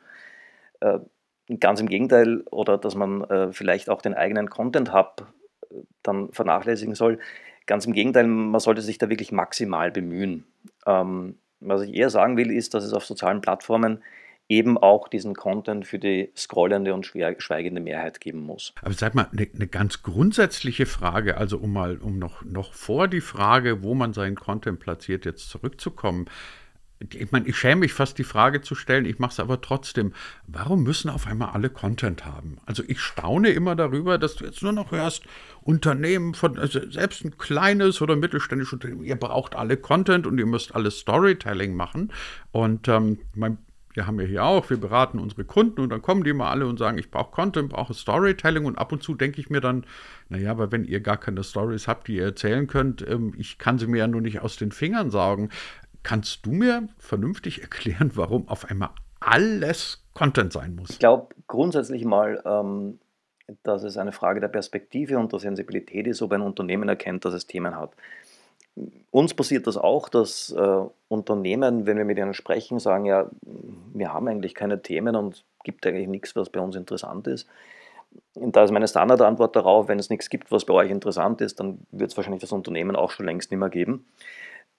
Äh, 0.80 1.00
ganz 1.58 1.80
im 1.80 1.88
Gegenteil, 1.88 2.42
oder 2.50 2.78
dass 2.78 2.94
man 2.94 3.24
äh, 3.24 3.52
vielleicht 3.52 3.90
auch 3.90 4.02
den 4.02 4.14
eigenen 4.14 4.48
Content 4.48 4.92
Hub 4.92 5.26
äh, 5.70 5.74
dann 6.02 6.32
vernachlässigen 6.32 6.94
soll. 6.94 7.18
Ganz 7.66 7.86
im 7.86 7.92
Gegenteil, 7.92 8.26
man 8.26 8.60
sollte 8.60 8.82
sich 8.82 8.98
da 8.98 9.08
wirklich 9.10 9.32
maximal 9.32 9.90
bemühen. 9.90 10.46
Ähm, 10.86 11.38
was 11.60 11.82
ich 11.82 11.94
eher 11.94 12.10
sagen 12.10 12.36
will, 12.36 12.50
ist, 12.50 12.74
dass 12.74 12.84
es 12.84 12.92
auf 12.92 13.04
sozialen 13.04 13.40
Plattformen 13.40 14.02
eben 14.48 14.76
auch 14.76 15.06
diesen 15.06 15.34
Content 15.34 15.86
für 15.86 16.00
die 16.00 16.32
scrollende 16.36 16.92
und 16.92 17.06
schweigende 17.06 17.80
Mehrheit 17.80 18.20
geben 18.20 18.40
muss. 18.40 18.74
Aber 18.82 18.92
sag 18.92 19.14
mal, 19.14 19.28
eine, 19.30 19.46
eine 19.54 19.68
ganz 19.68 20.02
grundsätzliche 20.02 20.86
Frage, 20.86 21.36
also 21.36 21.58
um 21.58 21.72
mal, 21.72 21.98
um 21.98 22.18
noch, 22.18 22.44
noch 22.44 22.74
vor 22.74 23.06
die 23.06 23.20
Frage, 23.20 23.84
wo 23.84 23.94
man 23.94 24.12
seinen 24.12 24.34
Content 24.34 24.80
platziert, 24.80 25.24
jetzt 25.24 25.48
zurückzukommen 25.48 26.26
ich 27.00 27.32
meine, 27.32 27.48
ich 27.48 27.56
schäme 27.56 27.80
mich 27.80 27.94
fast 27.94 28.18
die 28.18 28.24
Frage 28.24 28.60
zu 28.60 28.74
stellen, 28.74 29.06
ich 29.06 29.18
mache 29.18 29.32
es 29.32 29.40
aber 29.40 29.60
trotzdem. 29.60 30.12
Warum 30.46 30.82
müssen 30.82 31.08
auf 31.08 31.26
einmal 31.26 31.50
alle 31.50 31.70
Content 31.70 32.26
haben? 32.26 32.58
Also 32.66 32.82
ich 32.86 33.00
staune 33.00 33.50
immer 33.50 33.74
darüber, 33.74 34.18
dass 34.18 34.36
du 34.36 34.44
jetzt 34.44 34.62
nur 34.62 34.72
noch 34.72 34.92
hörst, 34.92 35.24
Unternehmen 35.62 36.34
von, 36.34 36.58
also 36.58 36.80
selbst 36.90 37.24
ein 37.24 37.38
kleines 37.38 38.02
oder 38.02 38.16
mittelständisches 38.16 38.74
Unternehmen, 38.74 39.04
ihr 39.04 39.16
braucht 39.16 39.56
alle 39.56 39.78
Content 39.78 40.26
und 40.26 40.38
ihr 40.38 40.46
müsst 40.46 40.74
alles 40.74 40.98
Storytelling 40.98 41.74
machen. 41.74 42.12
Und 42.52 42.86
ähm, 42.88 43.18
mein, 43.34 43.56
wir 43.94 44.06
haben 44.06 44.20
ja 44.20 44.26
hier 44.26 44.44
auch, 44.44 44.70
wir 44.70 44.76
beraten 44.76 45.18
unsere 45.18 45.44
Kunden 45.44 45.80
und 45.80 45.90
dann 45.90 46.02
kommen 46.02 46.22
die 46.22 46.32
mal 46.32 46.50
alle 46.50 46.66
und 46.66 46.78
sagen, 46.78 46.98
ich 46.98 47.10
brauche 47.10 47.32
Content, 47.32 47.70
brauche 47.70 47.92
Storytelling 47.92 48.64
und 48.64 48.78
ab 48.78 48.92
und 48.92 49.02
zu 49.02 49.14
denke 49.14 49.40
ich 49.40 49.50
mir 49.50 49.60
dann, 49.60 49.84
naja, 50.28 50.52
aber 50.52 50.70
wenn 50.70 50.84
ihr 50.84 51.00
gar 51.00 51.16
keine 51.16 51.42
Stories 51.42 51.88
habt, 51.88 52.06
die 52.06 52.16
ihr 52.16 52.24
erzählen 52.24 52.68
könnt, 52.68 53.06
ähm, 53.06 53.34
ich 53.36 53.58
kann 53.58 53.78
sie 53.78 53.88
mir 53.88 53.98
ja 53.98 54.06
nur 54.06 54.20
nicht 54.20 54.40
aus 54.40 54.56
den 54.56 54.70
Fingern 54.70 55.10
saugen. 55.10 55.50
Kannst 56.02 56.46
du 56.46 56.52
mir 56.52 56.88
vernünftig 56.98 57.62
erklären, 57.62 58.12
warum 58.14 58.48
auf 58.48 58.70
einmal 58.70 58.90
alles 59.20 60.02
Content 60.14 60.52
sein 60.52 60.74
muss? 60.74 60.90
Ich 60.90 60.98
glaube 60.98 61.34
grundsätzlich 61.46 62.04
mal, 62.04 62.42
ähm, 62.44 62.98
dass 63.62 63.82
es 63.82 63.96
eine 63.96 64.12
Frage 64.12 64.40
der 64.40 64.48
Perspektive 64.48 65.18
und 65.18 65.32
der 65.32 65.40
Sensibilität 65.40 66.06
ist, 66.06 66.22
ob 66.22 66.32
ein 66.32 66.42
Unternehmen 66.42 66.88
erkennt, 66.88 67.24
dass 67.24 67.34
es 67.34 67.46
Themen 67.46 67.76
hat. 67.76 67.92
Uns 69.10 69.34
passiert 69.34 69.66
das 69.66 69.76
auch, 69.76 70.08
dass 70.08 70.52
äh, 70.52 70.84
Unternehmen, 71.08 71.86
wenn 71.86 71.98
wir 71.98 72.04
mit 72.04 72.18
ihnen 72.18 72.34
sprechen, 72.34 72.78
sagen, 72.78 73.04
ja, 73.04 73.28
wir 73.92 74.12
haben 74.12 74.28
eigentlich 74.28 74.54
keine 74.54 74.80
Themen 74.80 75.16
und 75.16 75.44
gibt 75.64 75.86
eigentlich 75.86 76.08
nichts, 76.08 76.36
was 76.36 76.48
bei 76.48 76.60
uns 76.60 76.76
interessant 76.76 77.26
ist. 77.26 77.48
Und 78.34 78.56
da 78.56 78.64
ist 78.64 78.70
meine 78.70 78.88
Standardantwort 78.88 79.54
darauf, 79.54 79.88
wenn 79.88 79.98
es 79.98 80.10
nichts 80.10 80.30
gibt, 80.30 80.50
was 80.50 80.64
bei 80.64 80.74
euch 80.74 80.90
interessant 80.90 81.40
ist, 81.40 81.60
dann 81.60 81.80
wird 81.90 82.10
es 82.10 82.16
wahrscheinlich 82.16 82.40
das 82.40 82.52
Unternehmen 82.52 82.96
auch 82.96 83.10
schon 83.10 83.26
längst 83.26 83.50
nicht 83.50 83.58
mehr 83.58 83.68
geben. 83.68 84.06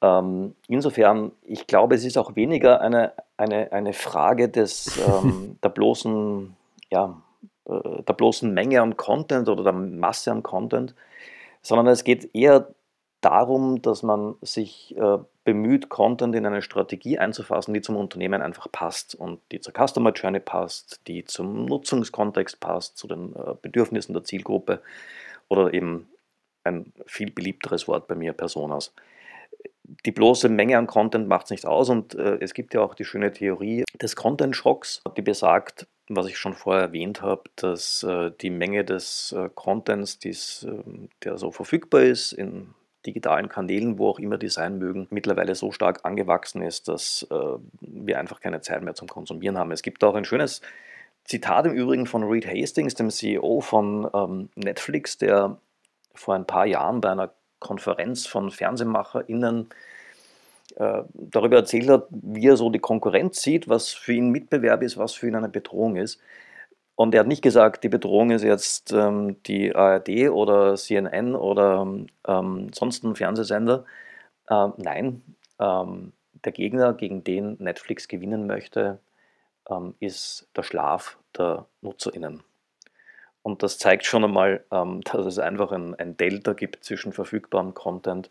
Ähm, 0.01 0.55
insofern, 0.67 1.31
ich 1.43 1.67
glaube, 1.67 1.95
es 1.95 2.03
ist 2.03 2.17
auch 2.17 2.35
weniger 2.35 2.81
eine, 2.81 3.13
eine, 3.37 3.71
eine 3.71 3.93
Frage 3.93 4.49
des, 4.49 4.99
ähm, 5.07 5.57
der, 5.63 5.69
bloßen, 5.69 6.55
ja, 6.89 7.21
äh, 7.65 8.03
der 8.03 8.13
bloßen 8.13 8.51
Menge 8.53 8.81
an 8.81 8.97
Content 8.97 9.47
oder 9.47 9.63
der 9.63 9.73
Masse 9.73 10.31
an 10.31 10.43
Content, 10.43 10.95
sondern 11.61 11.87
es 11.87 12.03
geht 12.03 12.33
eher 12.33 12.67
darum, 13.21 13.83
dass 13.83 14.01
man 14.01 14.35
sich 14.41 14.95
äh, 14.97 15.19
bemüht, 15.43 15.89
Content 15.89 16.35
in 16.35 16.47
eine 16.47 16.63
Strategie 16.63 17.19
einzufassen, 17.19 17.73
die 17.73 17.81
zum 17.81 17.95
Unternehmen 17.95 18.41
einfach 18.41 18.71
passt 18.71 19.13
und 19.13 19.39
die 19.51 19.59
zur 19.59 19.73
Customer 19.73 20.11
Journey 20.11 20.39
passt, 20.39 21.01
die 21.07 21.25
zum 21.25 21.65
Nutzungskontext 21.65 22.59
passt, 22.59 22.97
zu 22.97 23.07
den 23.07 23.35
äh, 23.35 23.53
Bedürfnissen 23.61 24.13
der 24.13 24.23
Zielgruppe 24.23 24.81
oder 25.49 25.71
eben 25.73 26.07
ein 26.63 26.91
viel 27.05 27.31
beliebteres 27.31 27.87
Wort 27.87 28.07
bei 28.07 28.15
mir, 28.15 28.33
Personas 28.33 28.93
die 30.05 30.11
bloße 30.11 30.49
Menge 30.49 30.77
an 30.77 30.87
Content 30.87 31.27
macht 31.27 31.45
es 31.45 31.51
nicht 31.51 31.65
aus 31.65 31.89
und 31.89 32.15
äh, 32.15 32.37
es 32.39 32.53
gibt 32.53 32.73
ja 32.73 32.81
auch 32.81 32.95
die 32.95 33.05
schöne 33.05 33.31
Theorie 33.31 33.83
des 34.01 34.15
Content-Schocks, 34.15 35.01
die 35.17 35.21
besagt, 35.21 35.87
was 36.09 36.27
ich 36.27 36.37
schon 36.37 36.53
vorher 36.53 36.83
erwähnt 36.83 37.21
habe, 37.21 37.43
dass 37.55 38.03
äh, 38.03 38.31
die 38.41 38.49
Menge 38.49 38.83
des 38.83 39.33
äh, 39.37 39.49
Contents, 39.53 40.19
dies, 40.19 40.65
ähm, 40.67 41.09
der 41.23 41.37
so 41.37 41.51
verfügbar 41.51 42.01
ist 42.01 42.33
in 42.33 42.73
digitalen 43.05 43.49
Kanälen, 43.49 43.97
wo 43.97 44.09
auch 44.09 44.19
immer 44.19 44.37
die 44.37 44.49
sein 44.49 44.77
mögen, 44.77 45.07
mittlerweile 45.09 45.55
so 45.55 45.71
stark 45.71 46.01
angewachsen 46.03 46.61
ist, 46.61 46.87
dass 46.87 47.27
äh, 47.31 47.57
wir 47.79 48.19
einfach 48.19 48.39
keine 48.39 48.61
Zeit 48.61 48.83
mehr 48.83 48.93
zum 48.93 49.07
Konsumieren 49.07 49.57
haben. 49.57 49.71
Es 49.71 49.81
gibt 49.81 50.03
auch 50.03 50.15
ein 50.15 50.25
schönes 50.25 50.61
Zitat 51.23 51.65
im 51.65 51.73
Übrigen 51.73 52.05
von 52.05 52.23
Reed 52.23 52.47
Hastings, 52.47 52.93
dem 52.93 53.09
CEO 53.09 53.61
von 53.61 54.09
ähm, 54.13 54.49
Netflix, 54.55 55.17
der 55.17 55.57
vor 56.13 56.35
ein 56.35 56.45
paar 56.45 56.65
Jahren 56.65 57.01
bei 57.01 57.09
einer 57.09 57.33
Konferenz 57.61 58.27
von 58.27 58.51
FernsehmacherInnen 58.51 59.69
äh, 60.75 61.03
darüber 61.13 61.57
erzählt 61.57 61.89
hat, 61.89 62.07
wie 62.09 62.47
er 62.47 62.57
so 62.57 62.69
die 62.69 62.79
Konkurrenz 62.79 63.41
sieht, 63.41 63.69
was 63.69 63.89
für 63.89 64.13
ihn 64.13 64.29
Mitbewerb 64.29 64.81
ist, 64.83 64.97
was 64.97 65.13
für 65.13 65.27
ihn 65.27 65.35
eine 65.35 65.49
Bedrohung 65.49 65.95
ist. 65.95 66.19
Und 66.95 67.13
er 67.13 67.21
hat 67.21 67.27
nicht 67.27 67.41
gesagt, 67.41 67.83
die 67.83 67.89
Bedrohung 67.89 68.31
ist 68.31 68.43
jetzt 68.43 68.91
ähm, 68.91 69.41
die 69.43 69.75
ARD 69.75 70.29
oder 70.29 70.75
CNN 70.75 71.35
oder 71.35 71.87
ähm, 72.27 72.73
sonst 72.73 73.03
ein 73.03 73.15
Fernsehsender. 73.15 73.85
Äh, 74.47 74.67
nein, 74.77 75.21
ähm, 75.59 76.13
der 76.43 76.51
Gegner, 76.51 76.93
gegen 76.93 77.23
den 77.23 77.57
Netflix 77.59 78.07
gewinnen 78.07 78.47
möchte, 78.47 78.99
ähm, 79.69 79.95
ist 79.99 80.49
der 80.55 80.63
Schlaf 80.63 81.17
der 81.37 81.65
NutzerInnen. 81.81 82.43
Und 83.43 83.63
das 83.63 83.77
zeigt 83.77 84.05
schon 84.05 84.23
einmal, 84.23 84.63
ähm, 84.71 85.01
dass 85.11 85.25
es 85.25 85.39
einfach 85.39 85.71
ein, 85.71 86.17
Delta 86.17 86.53
gibt 86.53 86.83
zwischen 86.83 87.13
verfügbarem 87.13 87.73
Content 87.73 88.29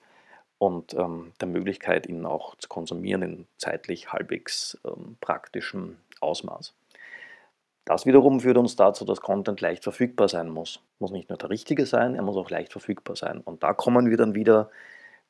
und 0.58 0.94
ähm, 0.94 1.32
der 1.40 1.48
Möglichkeit, 1.48 2.06
ihn 2.06 2.26
auch 2.26 2.54
zu 2.56 2.68
konsumieren 2.68 3.22
in 3.22 3.46
zeitlich 3.56 4.12
halbwegs 4.12 4.78
ähm, 4.84 5.16
praktischem 5.20 5.96
Ausmaß. 6.20 6.74
Das 7.86 8.04
wiederum 8.04 8.40
führt 8.40 8.58
uns 8.58 8.76
dazu, 8.76 9.04
dass 9.04 9.22
Content 9.22 9.60
leicht 9.60 9.82
verfügbar 9.82 10.28
sein 10.28 10.50
muss. 10.50 10.80
Muss 10.98 11.12
nicht 11.12 11.30
nur 11.30 11.38
der 11.38 11.50
richtige 11.50 11.86
sein, 11.86 12.14
er 12.14 12.22
muss 12.22 12.36
auch 12.36 12.50
leicht 12.50 12.72
verfügbar 12.72 13.16
sein. 13.16 13.40
Und 13.40 13.62
da 13.62 13.72
kommen 13.72 14.10
wir 14.10 14.16
dann 14.18 14.34
wieder 14.34 14.70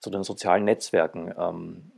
zu 0.01 0.11
den 0.11 0.25
sozialen 0.25 0.65
Netzwerken, 0.65 1.33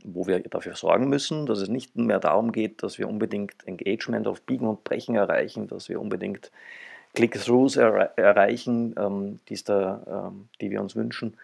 wo 0.03 0.27
wir 0.27 0.39
dafür 0.41 0.75
sorgen 0.75 1.09
müssen, 1.09 1.45
dass 1.45 1.59
es 1.59 1.69
nicht 1.69 1.95
mehr 1.95 2.19
darum 2.19 2.51
geht, 2.51 2.83
dass 2.83 2.99
wir 2.99 3.07
unbedingt 3.07 3.65
Engagement 3.65 4.27
auf 4.27 4.41
Biegen 4.41 4.67
und 4.67 4.83
Brechen 4.83 5.15
erreichen, 5.15 5.67
dass 5.67 5.89
wir 5.89 5.99
unbedingt 5.99 6.51
Click-Throughs 7.13 7.77
er 7.77 8.17
erreichen, 8.17 8.95
ähm, 8.97 9.39
da, 9.65 10.29
ähm, 10.29 10.49
die 10.59 10.71
wir 10.71 10.81
uns 10.81 10.95
wünschen, 10.95 11.37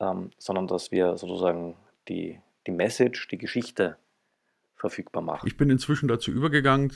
ähm, 0.00 0.30
sondern 0.38 0.66
dass 0.66 0.90
wir 0.90 1.16
sozusagen 1.16 1.76
die, 2.08 2.40
die 2.66 2.72
Message, 2.72 3.28
die 3.28 3.38
Geschichte 3.38 3.96
verfügbar 4.76 5.22
machen. 5.22 5.46
Ich 5.46 5.58
bin 5.58 5.68
inzwischen 5.68 6.08
dazu 6.08 6.30
übergegangen, 6.30 6.90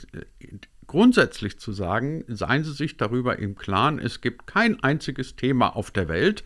grundsätzlich 0.87 1.59
zu 1.59 1.71
sagen, 1.71 2.25
seien 2.27 2.63
Sie 2.63 2.73
sich 2.73 2.97
darüber 2.97 3.37
im 3.37 3.55
Klaren, 3.55 3.99
es 3.99 4.21
gibt 4.21 4.47
kein 4.47 4.83
einziges 4.83 5.35
Thema 5.35 5.75
auf 5.75 5.91
der 5.91 6.07
Welt, 6.07 6.43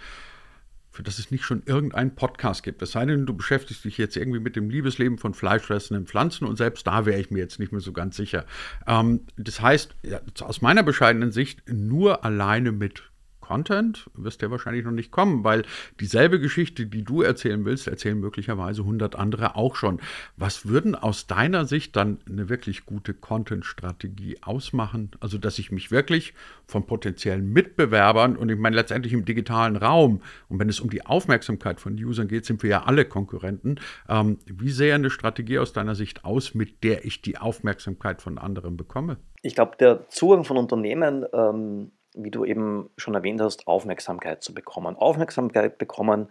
für 0.92 1.04
das 1.04 1.20
es 1.20 1.32
nicht 1.32 1.44
schon 1.44 1.64
irgendeinen 1.66 2.16
Podcast 2.16 2.64
gibt. 2.64 2.82
Es 2.82 2.92
sei 2.92 3.06
denn, 3.06 3.26
du 3.26 3.34
beschäftigst 3.36 3.86
dich 3.86 3.98
jetzt 3.98 4.18
irgendwie 4.18 4.40
mit 4.40 4.56
dem 4.56 4.70
Liebesleben 4.70 5.18
von 5.18 5.34
fleischfressenden 5.34 6.08
Pflanzen 6.08 6.46
und 6.46 6.58
selbst 6.58 6.88
da 6.88 7.06
wäre 7.06 7.20
ich 7.20 7.32
mir 7.32 7.40
jetzt 7.40 7.60
nicht 7.60 7.72
mehr 7.72 7.82
so 7.82 7.94
ganz 7.94 8.16
sicher. 8.16 8.46
Ähm, 8.88 9.22
das 9.38 9.62
heißt, 9.62 9.96
ja, 10.04 10.20
aus 10.42 10.62
meiner 10.62 10.84
bescheidenen 10.84 11.32
Sicht, 11.32 11.62
nur 11.68 12.26
alleine 12.26 12.72
mit 12.72 13.09
Content 13.50 14.12
wirst 14.14 14.42
du 14.42 14.46
ja 14.46 14.52
wahrscheinlich 14.52 14.86
noch 14.86 14.92
nicht 14.92 15.10
kommen, 15.10 15.44
weil 15.44 15.64
dieselbe 16.00 16.40
Geschichte, 16.40 16.86
die 16.86 17.04
du 17.04 17.24
erzählen 17.24 17.66
willst, 17.66 17.88
erzählen 17.88 18.20
möglicherweise 18.20 18.84
100 18.84 19.16
andere 19.16 19.56
auch 19.56 19.76
schon. 19.76 20.00
Was 20.38 20.68
würden 20.68 20.94
aus 20.94 21.26
deiner 21.26 21.66
Sicht 21.66 21.96
dann 21.96 22.20
eine 22.30 22.48
wirklich 22.48 22.86
gute 22.86 23.16
Content-Strategie 23.16 24.38
ausmachen? 24.44 25.10
Also, 25.20 25.40
dass 25.40 25.58
ich 25.58 25.72
mich 25.72 25.90
wirklich 25.90 26.36
von 26.68 26.86
potenziellen 26.86 27.52
Mitbewerbern 27.52 28.38
und 28.38 28.50
ich 28.50 28.60
meine 28.60 28.76
letztendlich 28.76 29.14
im 29.14 29.26
digitalen 29.26 29.78
Raum 29.78 30.22
und 30.48 30.60
wenn 30.60 30.70
es 30.70 30.80
um 30.80 30.92
die 30.92 31.08
Aufmerksamkeit 31.08 31.80
von 31.80 31.94
Usern 31.94 32.28
geht, 32.28 32.46
sind 32.46 32.62
wir 32.62 32.70
ja 32.70 32.84
alle 32.84 33.04
Konkurrenten. 33.04 33.80
Ähm, 34.08 34.38
wie 34.46 34.70
sähe 34.70 34.94
eine 34.94 35.10
Strategie 35.10 35.58
aus 35.58 35.74
deiner 35.74 35.96
Sicht 35.96 36.24
aus, 36.24 36.54
mit 36.54 36.84
der 36.84 37.04
ich 37.04 37.24
die 37.24 37.40
Aufmerksamkeit 37.40 38.22
von 38.22 38.38
anderen 38.38 38.78
bekomme? 38.78 39.18
Ich 39.42 39.56
glaube, 39.56 39.76
der 39.80 40.08
Zugang 40.10 40.44
von 40.44 40.58
Unternehmen 40.58 41.26
ähm 41.34 41.94
wie 42.16 42.32
du 42.32 42.46
eben 42.46 42.90
schon 42.98 43.16
erwähnt 43.16 43.42
hast, 43.42 43.68
Aufmerksamkeit 43.68 44.44
zu 44.44 44.54
bekommen. 44.54 44.96
Aufmerksamkeit 44.96 45.78
bekommen 45.78 46.30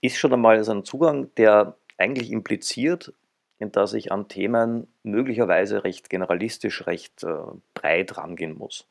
ist 0.00 0.18
schon 0.18 0.32
einmal 0.32 0.58
ein 0.68 0.84
Zugang, 0.84 1.34
der 1.36 1.76
eigentlich 1.98 2.30
impliziert, 2.30 3.12
dass 3.58 3.94
ich 3.94 4.12
an 4.12 4.28
Themen 4.28 4.86
möglicherweise 5.02 5.84
recht 5.84 6.10
generalistisch, 6.10 6.86
recht 6.86 7.24
äh, 7.24 7.36
breit 7.74 8.18
rangehen 8.18 8.56
muss. 8.56 8.86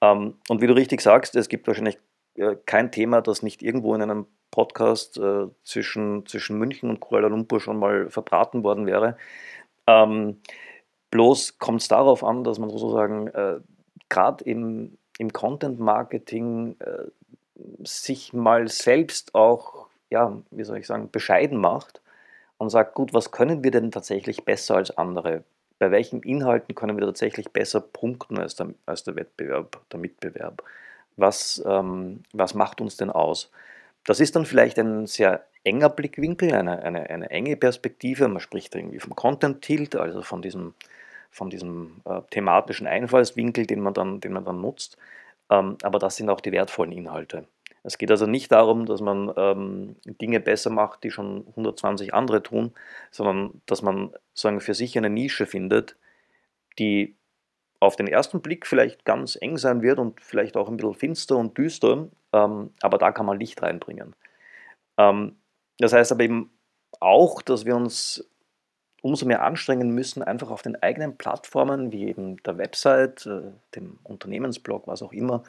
Ähm, 0.00 0.38
und 0.48 0.60
wie 0.60 0.66
du 0.66 0.74
richtig 0.74 1.00
sagst, 1.00 1.34
es 1.34 1.48
gibt 1.48 1.66
wahrscheinlich 1.66 1.98
äh, 2.36 2.56
kein 2.64 2.92
Thema, 2.92 3.20
das 3.20 3.42
nicht 3.42 3.62
irgendwo 3.62 3.94
in 3.94 4.02
einem 4.02 4.26
Podcast 4.52 5.18
äh, 5.18 5.48
zwischen, 5.64 6.24
zwischen 6.26 6.58
München 6.58 6.90
und 6.90 7.00
Kuala 7.00 7.26
Lumpur 7.26 7.60
schon 7.60 7.78
mal 7.78 8.08
verbraten 8.08 8.62
worden 8.62 8.86
wäre. 8.86 9.16
Ähm, 9.88 10.40
bloß 11.10 11.58
kommt 11.58 11.80
es 11.80 11.88
darauf 11.88 12.22
an, 12.22 12.44
dass 12.44 12.58
man 12.58 12.70
sozusagen 12.70 13.30
gerade 14.10 14.44
im 14.44 14.98
im 15.18 15.32
Content 15.32 15.78
Marketing 15.78 16.76
äh, 16.78 17.04
sich 17.84 18.32
mal 18.32 18.68
selbst 18.68 19.34
auch, 19.34 19.88
ja, 20.10 20.38
wie 20.50 20.64
soll 20.64 20.78
ich 20.78 20.86
sagen, 20.86 21.10
bescheiden 21.10 21.58
macht 21.58 22.00
und 22.56 22.70
sagt, 22.70 22.94
gut, 22.94 23.12
was 23.12 23.30
können 23.30 23.62
wir 23.62 23.70
denn 23.70 23.90
tatsächlich 23.90 24.44
besser 24.44 24.76
als 24.76 24.96
andere? 24.96 25.44
Bei 25.78 25.90
welchen 25.90 26.22
Inhalten 26.22 26.74
können 26.74 26.96
wir 26.98 27.06
tatsächlich 27.06 27.50
besser 27.50 27.80
punkten 27.80 28.38
als 28.38 28.56
der, 28.56 28.68
als 28.86 29.04
der 29.04 29.16
Wettbewerb, 29.16 29.80
der 29.92 30.00
Mitbewerb? 30.00 30.62
Was, 31.16 31.62
ähm, 31.66 32.22
was 32.32 32.54
macht 32.54 32.80
uns 32.80 32.96
denn 32.96 33.10
aus? 33.10 33.50
Das 34.04 34.20
ist 34.20 34.36
dann 34.36 34.46
vielleicht 34.46 34.78
ein 34.78 35.06
sehr 35.06 35.44
enger 35.64 35.88
Blickwinkel, 35.88 36.54
eine, 36.54 36.82
eine, 36.82 37.10
eine 37.10 37.30
enge 37.30 37.56
Perspektive. 37.56 38.28
Man 38.28 38.40
spricht 38.40 38.74
irgendwie 38.74 39.00
vom 39.00 39.14
Content 39.14 39.62
Tilt, 39.62 39.96
also 39.96 40.22
von 40.22 40.42
diesem 40.42 40.74
von 41.30 41.50
diesem 41.50 42.00
äh, 42.04 42.20
thematischen 42.30 42.86
Einfallswinkel, 42.86 43.66
den 43.66 43.80
man 43.80 43.94
dann, 43.94 44.20
den 44.20 44.32
man 44.32 44.44
dann 44.44 44.60
nutzt. 44.60 44.96
Ähm, 45.50 45.76
aber 45.82 45.98
das 45.98 46.16
sind 46.16 46.30
auch 46.30 46.40
die 46.40 46.52
wertvollen 46.52 46.92
Inhalte. 46.92 47.46
Es 47.82 47.96
geht 47.96 48.10
also 48.10 48.26
nicht 48.26 48.52
darum, 48.52 48.86
dass 48.86 49.00
man 49.00 49.32
ähm, 49.36 49.96
Dinge 50.04 50.40
besser 50.40 50.70
macht, 50.70 51.04
die 51.04 51.10
schon 51.10 51.46
120 51.48 52.12
andere 52.12 52.42
tun, 52.42 52.72
sondern 53.10 53.62
dass 53.66 53.82
man 53.82 54.12
sagen, 54.34 54.60
für 54.60 54.74
sich 54.74 54.98
eine 54.98 55.10
Nische 55.10 55.46
findet, 55.46 55.96
die 56.78 57.16
auf 57.80 57.96
den 57.96 58.08
ersten 58.08 58.40
Blick 58.40 58.66
vielleicht 58.66 59.04
ganz 59.04 59.38
eng 59.40 59.56
sein 59.56 59.82
wird 59.82 59.98
und 59.98 60.20
vielleicht 60.20 60.56
auch 60.56 60.68
ein 60.68 60.76
bisschen 60.76 60.94
finster 60.94 61.36
und 61.36 61.56
düster, 61.56 62.08
ähm, 62.32 62.70
aber 62.82 62.98
da 62.98 63.12
kann 63.12 63.26
man 63.26 63.38
Licht 63.38 63.62
reinbringen. 63.62 64.14
Ähm, 64.96 65.36
das 65.78 65.92
heißt 65.92 66.10
aber 66.10 66.24
eben 66.24 66.50
auch, 67.00 67.40
dass 67.42 67.64
wir 67.64 67.76
uns 67.76 68.28
umso 69.08 69.24
mehr 69.24 69.42
anstrengen 69.42 69.90
müssen, 69.90 70.22
einfach 70.22 70.50
auf 70.50 70.60
den 70.60 70.76
eigenen 70.82 71.16
Plattformen, 71.16 71.92
wie 71.92 72.08
eben 72.08 72.36
der 72.42 72.58
Website, 72.58 73.24
äh, 73.26 73.52
dem 73.74 73.98
Unternehmensblog, 74.04 74.86
was 74.86 75.02
auch 75.02 75.12
immer, 75.12 75.44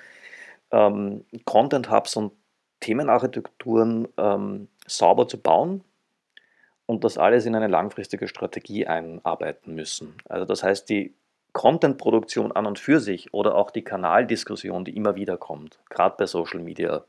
ähm, 0.72 1.26
Content 1.44 1.92
Hubs 1.92 2.16
und 2.16 2.32
Themenarchitekturen 2.80 4.08
ähm, 4.18 4.70
sauber 4.88 5.28
zu 5.28 5.38
bauen 5.38 5.84
und 6.86 7.04
das 7.04 7.18
alles 7.18 7.46
in 7.46 7.54
eine 7.54 7.68
langfristige 7.68 8.30
Strategie 8.30 8.88
einarbeiten 8.88 9.76
müssen. 9.76 10.16
Also 10.30 10.46
das 10.46 10.64
heißt, 10.64 10.90
die 10.90 11.14
Content-Produktion 11.52 12.54
an 12.54 12.66
und 12.66 12.80
für 12.80 13.02
sich 13.02 13.34
oder 13.34 13.56
auch 13.56 13.72
die 13.72 13.84
Kanaldiskussion, 13.84 14.86
die 14.86 14.96
immer 14.96 15.16
wieder 15.16 15.36
kommt, 15.36 15.80
gerade 15.90 16.16
bei 16.18 16.26
Social 16.28 16.62
Media. 16.62 17.04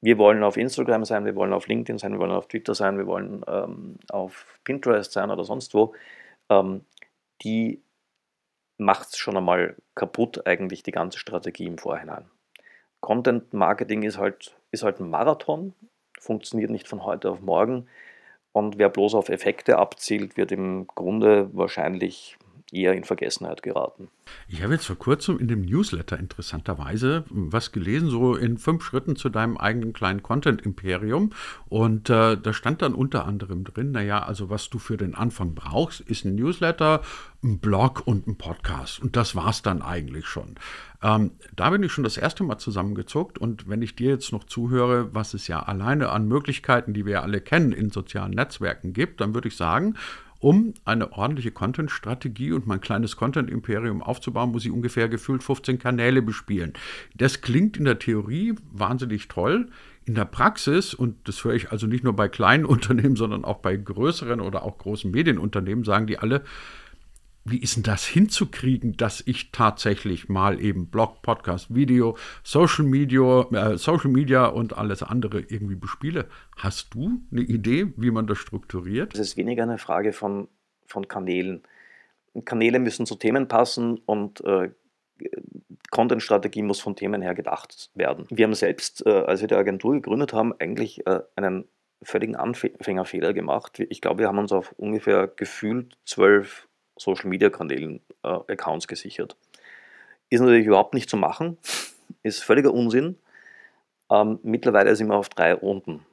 Wir 0.00 0.18
wollen 0.18 0.42
auf 0.42 0.56
Instagram 0.56 1.04
sein, 1.04 1.24
wir 1.26 1.34
wollen 1.34 1.52
auf 1.52 1.66
LinkedIn 1.66 1.98
sein, 1.98 2.12
wir 2.12 2.20
wollen 2.20 2.30
auf 2.30 2.48
Twitter 2.48 2.74
sein, 2.74 2.96
wir 2.96 3.06
wollen 3.06 3.44
ähm, 3.46 3.96
auf 4.10 4.46
Pinterest 4.64 5.12
sein 5.12 5.30
oder 5.30 5.44
sonst 5.44 5.74
wo. 5.74 5.94
Ähm, 6.48 6.84
die 7.42 7.82
macht 8.78 9.10
es 9.10 9.18
schon 9.18 9.36
einmal 9.36 9.76
kaputt, 9.94 10.46
eigentlich 10.46 10.82
die 10.82 10.92
ganze 10.92 11.18
Strategie 11.18 11.66
im 11.66 11.78
Vorhinein. 11.78 12.30
Content 13.00 13.52
Marketing 13.52 14.02
ist 14.02 14.18
halt, 14.18 14.56
ist 14.70 14.82
halt 14.82 15.00
ein 15.00 15.10
Marathon, 15.10 15.74
funktioniert 16.18 16.70
nicht 16.70 16.88
von 16.88 17.04
heute 17.04 17.30
auf 17.30 17.40
morgen. 17.40 17.86
Und 18.52 18.78
wer 18.78 18.88
bloß 18.88 19.14
auf 19.14 19.28
Effekte 19.28 19.78
abzielt, 19.78 20.36
wird 20.36 20.50
im 20.50 20.86
Grunde 20.88 21.50
wahrscheinlich 21.52 22.36
eher 22.72 22.94
in 22.94 23.04
Vergessenheit 23.04 23.62
geraten. 23.62 24.08
Ich 24.48 24.62
habe 24.62 24.74
jetzt 24.74 24.86
vor 24.86 24.96
kurzem 24.96 25.38
in 25.38 25.48
dem 25.48 25.62
Newsletter 25.62 26.18
interessanterweise 26.18 27.24
was 27.30 27.72
gelesen, 27.72 28.10
so 28.10 28.34
in 28.34 28.58
fünf 28.58 28.84
Schritten 28.84 29.16
zu 29.16 29.28
deinem 29.28 29.56
eigenen 29.56 29.92
kleinen 29.92 30.22
Content-Imperium. 30.22 31.30
Und 31.68 32.10
äh, 32.10 32.36
da 32.36 32.52
stand 32.52 32.82
dann 32.82 32.94
unter 32.94 33.24
anderem 33.24 33.64
drin, 33.64 33.92
naja, 33.92 34.22
also 34.22 34.50
was 34.50 34.70
du 34.70 34.78
für 34.78 34.96
den 34.96 35.14
Anfang 35.14 35.54
brauchst, 35.54 36.00
ist 36.00 36.24
ein 36.24 36.34
Newsletter, 36.34 37.02
ein 37.42 37.58
Blog 37.58 38.02
und 38.06 38.26
ein 38.26 38.36
Podcast. 38.36 39.00
Und 39.00 39.16
das 39.16 39.34
war 39.34 39.48
es 39.48 39.62
dann 39.62 39.82
eigentlich 39.82 40.26
schon. 40.26 40.56
Ähm, 41.02 41.32
da 41.56 41.70
bin 41.70 41.82
ich 41.82 41.92
schon 41.92 42.04
das 42.04 42.16
erste 42.16 42.44
Mal 42.44 42.58
zusammengezuckt. 42.58 43.38
Und 43.38 43.68
wenn 43.68 43.82
ich 43.82 43.96
dir 43.96 44.10
jetzt 44.10 44.32
noch 44.32 44.44
zuhöre, 44.44 45.14
was 45.14 45.34
es 45.34 45.48
ja 45.48 45.62
alleine 45.62 46.10
an 46.10 46.28
Möglichkeiten, 46.28 46.92
die 46.92 47.06
wir 47.06 47.22
alle 47.22 47.40
kennen, 47.40 47.72
in 47.72 47.90
sozialen 47.90 48.32
Netzwerken 48.32 48.92
gibt, 48.92 49.20
dann 49.20 49.34
würde 49.34 49.48
ich 49.48 49.56
sagen, 49.56 49.96
um 50.40 50.72
eine 50.86 51.12
ordentliche 51.12 51.50
Content-Strategie 51.50 52.52
und 52.52 52.66
mein 52.66 52.80
kleines 52.80 53.16
Content-Imperium 53.16 54.02
aufzubauen, 54.02 54.50
muss 54.50 54.64
ich 54.64 54.72
ungefähr 54.72 55.08
gefühlt 55.08 55.42
15 55.42 55.78
Kanäle 55.78 56.22
bespielen. 56.22 56.72
Das 57.14 57.42
klingt 57.42 57.76
in 57.76 57.84
der 57.84 57.98
Theorie 57.98 58.54
wahnsinnig 58.72 59.28
toll. 59.28 59.68
In 60.06 60.14
der 60.14 60.24
Praxis, 60.24 60.94
und 60.94 61.16
das 61.28 61.44
höre 61.44 61.54
ich 61.54 61.70
also 61.70 61.86
nicht 61.86 62.04
nur 62.04 62.14
bei 62.14 62.28
kleinen 62.28 62.64
Unternehmen, 62.66 63.16
sondern 63.16 63.44
auch 63.44 63.58
bei 63.58 63.76
größeren 63.76 64.40
oder 64.40 64.62
auch 64.62 64.78
großen 64.78 65.10
Medienunternehmen, 65.10 65.84
sagen 65.84 66.06
die 66.06 66.18
alle, 66.18 66.42
wie 67.44 67.58
ist 67.58 67.76
denn 67.76 67.82
das 67.82 68.04
hinzukriegen, 68.04 68.96
dass 68.96 69.22
ich 69.26 69.50
tatsächlich 69.50 70.28
mal 70.28 70.60
eben 70.60 70.88
Blog, 70.88 71.22
Podcast, 71.22 71.74
Video, 71.74 72.16
Social 72.42 72.84
Media, 72.84 73.42
äh, 73.52 73.78
Social 73.78 74.10
Media 74.10 74.46
und 74.46 74.76
alles 74.76 75.02
andere 75.02 75.40
irgendwie 75.40 75.74
bespiele? 75.74 76.28
Hast 76.56 76.94
du 76.94 77.20
eine 77.32 77.40
Idee, 77.42 77.92
wie 77.96 78.10
man 78.10 78.26
das 78.26 78.38
strukturiert? 78.38 79.14
Es 79.14 79.20
ist 79.20 79.36
weniger 79.36 79.62
eine 79.62 79.78
Frage 79.78 80.12
von, 80.12 80.48
von 80.86 81.08
Kanälen. 81.08 81.62
Kanäle 82.44 82.78
müssen 82.78 83.06
zu 83.06 83.16
Themen 83.16 83.48
passen 83.48 83.98
und 84.06 84.44
äh, 84.44 84.70
Content-Strategie 85.90 86.62
muss 86.62 86.80
von 86.80 86.94
Themen 86.94 87.22
her 87.22 87.34
gedacht 87.34 87.90
werden. 87.94 88.26
Wir 88.30 88.44
haben 88.44 88.54
selbst, 88.54 89.04
äh, 89.06 89.10
als 89.10 89.40
wir 89.40 89.48
die 89.48 89.56
Agentur 89.56 89.94
gegründet 89.94 90.32
haben, 90.32 90.54
eigentlich 90.58 91.06
äh, 91.06 91.20
einen 91.36 91.64
völligen 92.02 92.36
Anfängerfehler 92.36 93.32
gemacht. 93.32 93.80
Ich 93.80 94.00
glaube, 94.00 94.20
wir 94.20 94.28
haben 94.28 94.38
uns 94.38 94.52
auf 94.52 94.72
ungefähr 94.72 95.26
gefühlt 95.26 95.98
zwölf 96.04 96.68
Social-Media-Kanälen 97.00 98.00
äh, 98.22 98.28
Accounts 98.28 98.86
gesichert. 98.86 99.36
Ist 100.28 100.40
natürlich 100.40 100.66
überhaupt 100.66 100.94
nicht 100.94 101.10
zu 101.10 101.16
machen, 101.16 101.58
ist 102.22 102.42
völliger 102.42 102.72
Unsinn. 102.72 103.16
Ähm, 104.10 104.38
mittlerweile 104.42 104.94
sind 104.96 105.08
wir 105.08 105.16
auf 105.16 105.28
drei 105.28 105.54
Runden. 105.54 106.04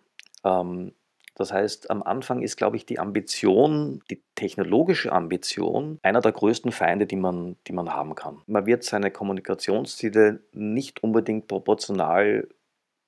Ähm, 0.44 0.94
das 1.36 1.54
heißt, 1.54 1.92
am 1.92 2.02
Anfang 2.02 2.42
ist, 2.42 2.58
glaube 2.58 2.78
ich, 2.78 2.86
die 2.88 2.98
Ambition, 2.98 4.02
die 4.10 4.24
technologische 4.34 5.12
Ambition, 5.12 6.00
einer 6.02 6.20
der 6.20 6.32
größten 6.32 6.72
Feinde, 6.72 7.06
die 7.06 7.16
man, 7.16 7.58
die 7.68 7.74
man 7.74 7.94
haben 7.94 8.16
kann. 8.16 8.42
Man 8.48 8.66
wird 8.66 8.84
seine 8.84 9.12
Kommunikationsziele 9.12 10.40
nicht 10.54 11.04
unbedingt 11.04 11.48
proportional 11.48 12.48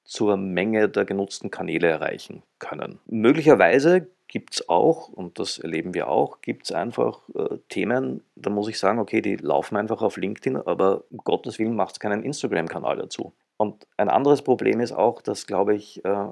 zur 0.03 0.37
Menge 0.37 0.89
der 0.89 1.05
genutzten 1.05 1.49
Kanäle 1.49 1.87
erreichen 1.87 2.43
können. 2.59 2.99
Möglicherweise 3.07 4.07
gibt 4.29 4.53
es 4.53 4.69
auch, 4.69 5.09
und 5.09 5.39
das 5.39 5.57
erleben 5.57 5.93
wir 5.93 6.07
auch, 6.07 6.39
gibt 6.41 6.65
es 6.65 6.71
einfach 6.71 7.27
äh, 7.35 7.57
Themen, 7.67 8.23
da 8.35 8.49
muss 8.49 8.69
ich 8.69 8.79
sagen, 8.79 8.99
okay, 8.99 9.21
die 9.21 9.35
laufen 9.35 9.75
einfach 9.75 10.01
auf 10.01 10.15
LinkedIn, 10.17 10.55
aber 10.55 11.03
um 11.09 11.17
Gottes 11.17 11.59
Willen 11.59 11.75
macht 11.75 11.93
es 11.93 11.99
keinen 11.99 12.23
Instagram-Kanal 12.23 12.97
dazu. 12.97 13.33
Und 13.57 13.87
ein 13.97 14.07
anderes 14.07 14.43
Problem 14.43 14.79
ist 14.79 14.93
auch, 14.93 15.21
dass, 15.21 15.47
glaube 15.47 15.75
ich, 15.75 16.05
äh, 16.05 16.27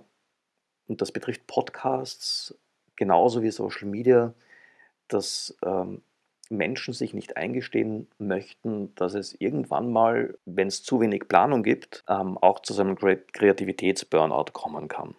und 0.88 1.02
das 1.02 1.12
betrifft 1.12 1.48
Podcasts 1.48 2.58
genauso 2.96 3.42
wie 3.42 3.52
Social 3.52 3.88
Media, 3.88 4.34
dass 5.08 5.58
ähm, 5.66 6.02
Menschen 6.50 6.94
sich 6.94 7.14
nicht 7.14 7.36
eingestehen 7.36 8.08
möchten, 8.20 8.94
dass 8.96 9.16
es 9.16 9.34
irgendwann 9.40 9.92
mal, 9.92 10.38
wenn 10.46 10.68
es 10.68 10.84
zu 10.84 11.02
wenig 11.02 11.28
Planung 11.28 11.64
gibt, 11.64 12.04
ähm, 12.08 12.38
auch 12.38 12.62
zu 12.62 12.74
so 12.74 12.84
einem 12.84 12.96
Kreativitäts-Burnout 12.96 14.52
kommen 14.54 14.88
kann. 14.88 15.16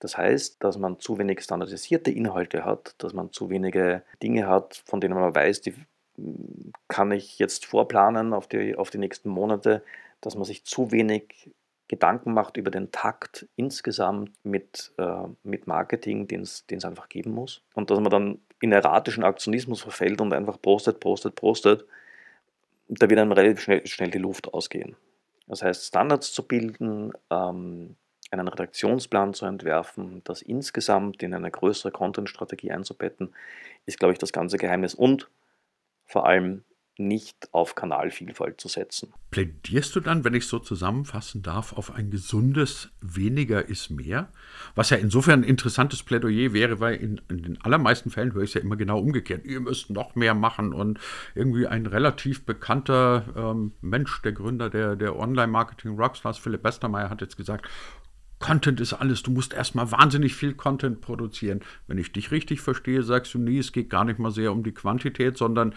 Das 0.00 0.16
heißt, 0.16 0.62
dass 0.62 0.78
man 0.78 1.00
zu 1.00 1.18
wenig 1.18 1.40
standardisierte 1.40 2.10
Inhalte 2.10 2.64
hat, 2.64 2.94
dass 2.98 3.12
man 3.12 3.32
zu 3.32 3.50
wenige 3.50 4.02
Dinge 4.22 4.46
hat, 4.46 4.82
von 4.86 5.00
denen 5.00 5.14
man 5.14 5.34
weiß, 5.34 5.60
die 5.60 5.74
hm, 6.16 6.72
kann 6.88 7.12
ich 7.12 7.38
jetzt 7.38 7.66
vorplanen 7.66 8.32
auf 8.32 8.46
die, 8.46 8.76
auf 8.76 8.90
die 8.90 8.98
nächsten 8.98 9.28
Monate, 9.28 9.82
dass 10.20 10.34
man 10.34 10.44
sich 10.44 10.64
zu 10.64 10.92
wenig 10.92 11.50
Gedanken 11.88 12.34
macht 12.34 12.56
über 12.58 12.70
den 12.70 12.92
Takt 12.92 13.48
insgesamt 13.56 14.32
mit, 14.44 14.92
äh, 14.98 15.26
mit 15.42 15.66
Marketing, 15.66 16.28
den 16.28 16.42
es 16.42 16.84
einfach 16.84 17.08
geben 17.08 17.32
muss. 17.32 17.62
Und 17.74 17.90
dass 17.90 17.98
man 17.98 18.10
dann 18.10 18.38
in 18.60 18.72
erratischen 18.72 19.24
Aktionismus 19.24 19.80
verfällt 19.80 20.20
und 20.20 20.34
einfach 20.34 20.60
postet, 20.60 21.00
postet, 21.00 21.34
postet, 21.34 21.86
da 22.88 23.08
wird 23.08 23.20
einem 23.20 23.32
relativ 23.32 23.60
schnell, 23.60 23.86
schnell 23.86 24.10
die 24.10 24.18
Luft 24.18 24.52
ausgehen. 24.52 24.96
Das 25.46 25.62
heißt, 25.62 25.86
Standards 25.86 26.32
zu 26.32 26.46
bilden, 26.46 27.12
ähm, 27.30 27.96
einen 28.30 28.48
Redaktionsplan 28.48 29.34
zu 29.34 29.46
entwerfen, 29.46 30.22
das 30.24 30.42
insgesamt 30.42 31.22
in 31.22 31.34
eine 31.34 31.50
größere 31.50 31.92
Content-Strategie 31.92 32.72
einzubetten, 32.72 33.34
ist, 33.86 33.98
glaube 33.98 34.12
ich, 34.12 34.18
das 34.18 34.32
ganze 34.32 34.58
Geheimnis 34.58 34.94
und 34.94 35.30
vor 36.04 36.26
allem 36.26 36.64
nicht 36.98 37.48
auf 37.52 37.76
Kanalvielfalt 37.76 38.60
zu 38.60 38.66
setzen. 38.66 39.12
Plädierst 39.30 39.94
du 39.94 40.00
dann, 40.00 40.24
wenn 40.24 40.34
ich 40.34 40.48
so 40.48 40.58
zusammenfassen 40.58 41.42
darf, 41.42 41.72
auf 41.72 41.94
ein 41.94 42.10
gesundes 42.10 42.90
weniger 43.00 43.66
ist 43.68 43.90
mehr? 43.90 44.32
Was 44.74 44.90
ja 44.90 44.96
insofern 44.96 45.40
ein 45.40 45.48
interessantes 45.48 46.02
Plädoyer 46.02 46.52
wäre, 46.52 46.80
weil 46.80 46.96
in, 46.96 47.20
in 47.28 47.42
den 47.42 47.60
allermeisten 47.62 48.10
Fällen 48.10 48.34
höre 48.34 48.42
ich 48.42 48.50
es 48.50 48.54
ja 48.54 48.62
immer 48.62 48.76
genau 48.76 48.98
umgekehrt. 48.98 49.44
Ihr 49.44 49.60
müsst 49.60 49.90
noch 49.90 50.16
mehr 50.16 50.34
machen 50.34 50.72
und 50.72 50.98
irgendwie 51.36 51.68
ein 51.68 51.86
relativ 51.86 52.44
bekannter 52.44 53.24
ähm, 53.36 53.72
Mensch, 53.80 54.20
der 54.22 54.32
Gründer 54.32 54.68
der, 54.68 54.96
der 54.96 55.16
Online-Marketing 55.16 55.96
Rockstars, 55.96 56.38
Philipp 56.38 56.64
Westermeier, 56.64 57.10
hat 57.10 57.20
jetzt 57.20 57.36
gesagt, 57.36 57.68
Content 58.38 58.80
ist 58.80 58.92
alles, 58.92 59.22
du 59.22 59.30
musst 59.30 59.52
erstmal 59.52 59.90
wahnsinnig 59.90 60.34
viel 60.34 60.54
Content 60.54 61.00
produzieren. 61.00 61.60
Wenn 61.86 61.98
ich 61.98 62.12
dich 62.12 62.30
richtig 62.30 62.60
verstehe, 62.60 63.02
sagst 63.02 63.34
du, 63.34 63.38
nie, 63.38 63.58
es 63.58 63.72
geht 63.72 63.90
gar 63.90 64.04
nicht 64.04 64.18
mal 64.18 64.30
sehr 64.30 64.52
um 64.52 64.62
die 64.62 64.72
Quantität, 64.72 65.36
sondern 65.36 65.74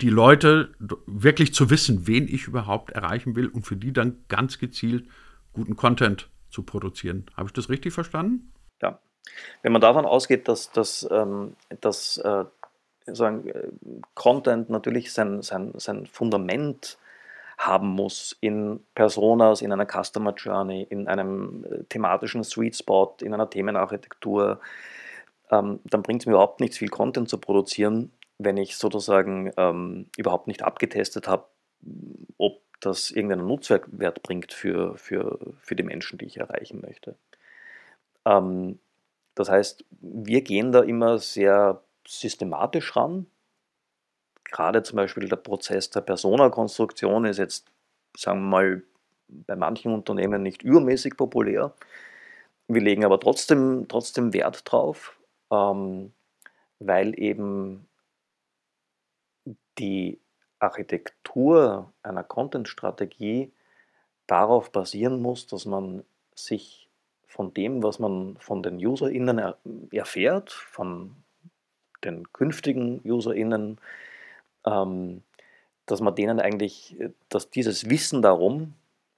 die 0.00 0.08
Leute 0.08 0.72
wirklich 1.06 1.52
zu 1.52 1.68
wissen, 1.68 2.06
wen 2.06 2.26
ich 2.26 2.46
überhaupt 2.46 2.90
erreichen 2.90 3.36
will 3.36 3.48
und 3.48 3.66
für 3.66 3.76
die 3.76 3.92
dann 3.92 4.24
ganz 4.28 4.58
gezielt 4.58 5.06
guten 5.52 5.76
Content 5.76 6.30
zu 6.48 6.62
produzieren. 6.62 7.26
Habe 7.36 7.48
ich 7.48 7.52
das 7.52 7.68
richtig 7.68 7.92
verstanden? 7.92 8.52
Ja. 8.80 8.98
Wenn 9.62 9.72
man 9.72 9.82
davon 9.82 10.06
ausgeht, 10.06 10.48
dass, 10.48 10.72
dass, 10.72 11.06
ähm, 11.10 11.54
dass 11.80 12.16
äh, 12.18 12.44
sagen, 13.06 13.46
äh, 13.48 13.68
Content 14.14 14.70
natürlich 14.70 15.12
sein, 15.12 15.42
sein, 15.42 15.72
sein 15.76 16.06
Fundament 16.06 16.98
haben 17.60 17.88
muss 17.88 18.34
in 18.40 18.80
Personas, 18.94 19.60
in 19.60 19.70
einer 19.70 19.86
Customer 19.86 20.32
Journey, 20.34 20.82
in 20.88 21.08
einem 21.08 21.64
äh, 21.64 21.84
thematischen 21.84 22.42
Sweet 22.42 22.74
Spot, 22.74 23.14
in 23.20 23.34
einer 23.34 23.50
Themenarchitektur, 23.50 24.60
ähm, 25.50 25.80
dann 25.84 26.02
bringt 26.02 26.22
es 26.22 26.26
mir 26.26 26.32
überhaupt 26.32 26.60
nichts, 26.60 26.78
viel 26.78 26.88
Content 26.88 27.28
zu 27.28 27.36
produzieren, 27.36 28.12
wenn 28.38 28.56
ich 28.56 28.78
sozusagen 28.78 29.52
ähm, 29.58 30.06
überhaupt 30.16 30.46
nicht 30.46 30.62
abgetestet 30.62 31.28
habe, 31.28 31.44
ob 32.38 32.62
das 32.80 33.10
irgendeinen 33.10 33.46
Nutzwert 33.46 34.22
bringt 34.22 34.54
für, 34.54 34.96
für, 34.96 35.38
für 35.58 35.76
die 35.76 35.82
Menschen, 35.82 36.16
die 36.16 36.24
ich 36.24 36.38
erreichen 36.38 36.80
möchte. 36.80 37.16
Ähm, 38.24 38.78
das 39.34 39.50
heißt, 39.50 39.84
wir 40.00 40.40
gehen 40.40 40.72
da 40.72 40.80
immer 40.80 41.18
sehr 41.18 41.82
systematisch 42.06 42.96
ran. 42.96 43.26
Gerade 44.44 44.82
zum 44.82 44.96
Beispiel 44.96 45.28
der 45.28 45.36
Prozess 45.36 45.90
der 45.90 46.00
Personakonstruktion 46.00 47.24
ist 47.24 47.38
jetzt, 47.38 47.70
sagen 48.16 48.40
wir 48.42 48.48
mal, 48.48 48.82
bei 49.28 49.56
manchen 49.56 49.92
Unternehmen 49.92 50.42
nicht 50.42 50.62
übermäßig 50.62 51.16
populär. 51.16 51.74
Wir 52.68 52.80
legen 52.80 53.04
aber 53.04 53.20
trotzdem, 53.20 53.86
trotzdem 53.88 54.32
Wert 54.32 54.62
drauf, 54.64 55.18
ähm, 55.50 56.12
weil 56.78 57.18
eben 57.18 57.86
die 59.78 60.20
Architektur 60.58 61.92
einer 62.02 62.22
Content-Strategie 62.22 63.52
darauf 64.26 64.70
basieren 64.70 65.20
muss, 65.20 65.46
dass 65.46 65.64
man 65.64 66.04
sich 66.34 66.88
von 67.26 67.54
dem, 67.54 67.82
was 67.82 67.98
man 67.98 68.36
von 68.38 68.62
den 68.62 68.84
UserInnen 68.84 69.40
erfährt, 69.92 70.52
von 70.52 71.16
den 72.04 72.32
künftigen 72.32 73.00
UserInnen, 73.04 73.78
ähm, 74.66 75.22
dass 75.86 76.00
man 76.00 76.14
denen 76.14 76.40
eigentlich, 76.40 76.96
dass 77.28 77.50
dieses 77.50 77.90
Wissen 77.90 78.22
darum, 78.22 78.74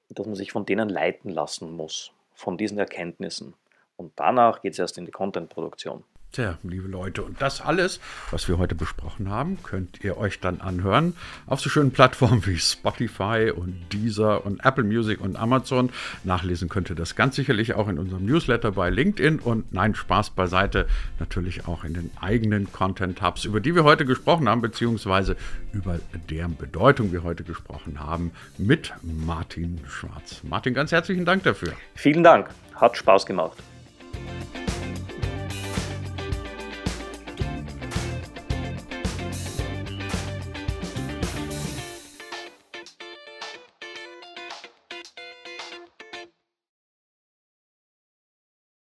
dass 0.08 0.26
man 0.26 0.34
sich 0.34 0.52
von 0.52 0.66
denen 0.66 0.88
leiten 0.88 1.30
lassen 1.30 1.76
muss, 1.76 2.12
von 2.34 2.56
diesen 2.56 2.78
Erkenntnissen. 2.78 3.54
Und 3.96 4.12
danach 4.16 4.62
geht 4.62 4.72
es 4.72 4.78
erst 4.78 4.98
in 4.98 5.04
die 5.04 5.12
Content-Produktion. 5.12 6.04
Tja, 6.32 6.56
liebe 6.62 6.88
Leute, 6.88 7.22
und 7.22 7.42
das 7.42 7.60
alles, 7.60 8.00
was 8.30 8.48
wir 8.48 8.56
heute 8.56 8.74
besprochen 8.74 9.28
haben, 9.28 9.62
könnt 9.62 10.02
ihr 10.02 10.16
euch 10.16 10.40
dann 10.40 10.62
anhören 10.62 11.14
auf 11.46 11.60
so 11.60 11.68
schönen 11.68 11.90
Plattformen 11.90 12.46
wie 12.46 12.56
Spotify 12.56 13.52
und 13.54 13.92
Deezer 13.92 14.46
und 14.46 14.64
Apple 14.64 14.84
Music 14.84 15.20
und 15.20 15.36
Amazon. 15.36 15.90
Nachlesen 16.24 16.70
könnt 16.70 16.88
ihr 16.88 16.96
das 16.96 17.16
ganz 17.16 17.36
sicherlich 17.36 17.74
auch 17.74 17.86
in 17.86 17.98
unserem 17.98 18.24
Newsletter 18.24 18.72
bei 18.72 18.88
LinkedIn 18.88 19.40
und 19.40 19.74
nein, 19.74 19.94
Spaß 19.94 20.30
beiseite, 20.30 20.86
natürlich 21.18 21.68
auch 21.68 21.84
in 21.84 21.92
den 21.92 22.10
eigenen 22.18 22.72
Content-Hubs, 22.72 23.44
über 23.44 23.60
die 23.60 23.74
wir 23.74 23.84
heute 23.84 24.06
gesprochen 24.06 24.48
haben, 24.48 24.62
beziehungsweise 24.62 25.36
über 25.74 25.98
deren 26.30 26.56
Bedeutung 26.56 27.12
wir 27.12 27.24
heute 27.24 27.44
gesprochen 27.44 28.00
haben, 28.00 28.30
mit 28.56 28.94
Martin 29.02 29.82
Schwarz. 29.86 30.40
Martin, 30.44 30.72
ganz 30.72 30.92
herzlichen 30.92 31.26
Dank 31.26 31.42
dafür. 31.42 31.74
Vielen 31.94 32.24
Dank, 32.24 32.48
hat 32.74 32.96
Spaß 32.96 33.26
gemacht. 33.26 33.58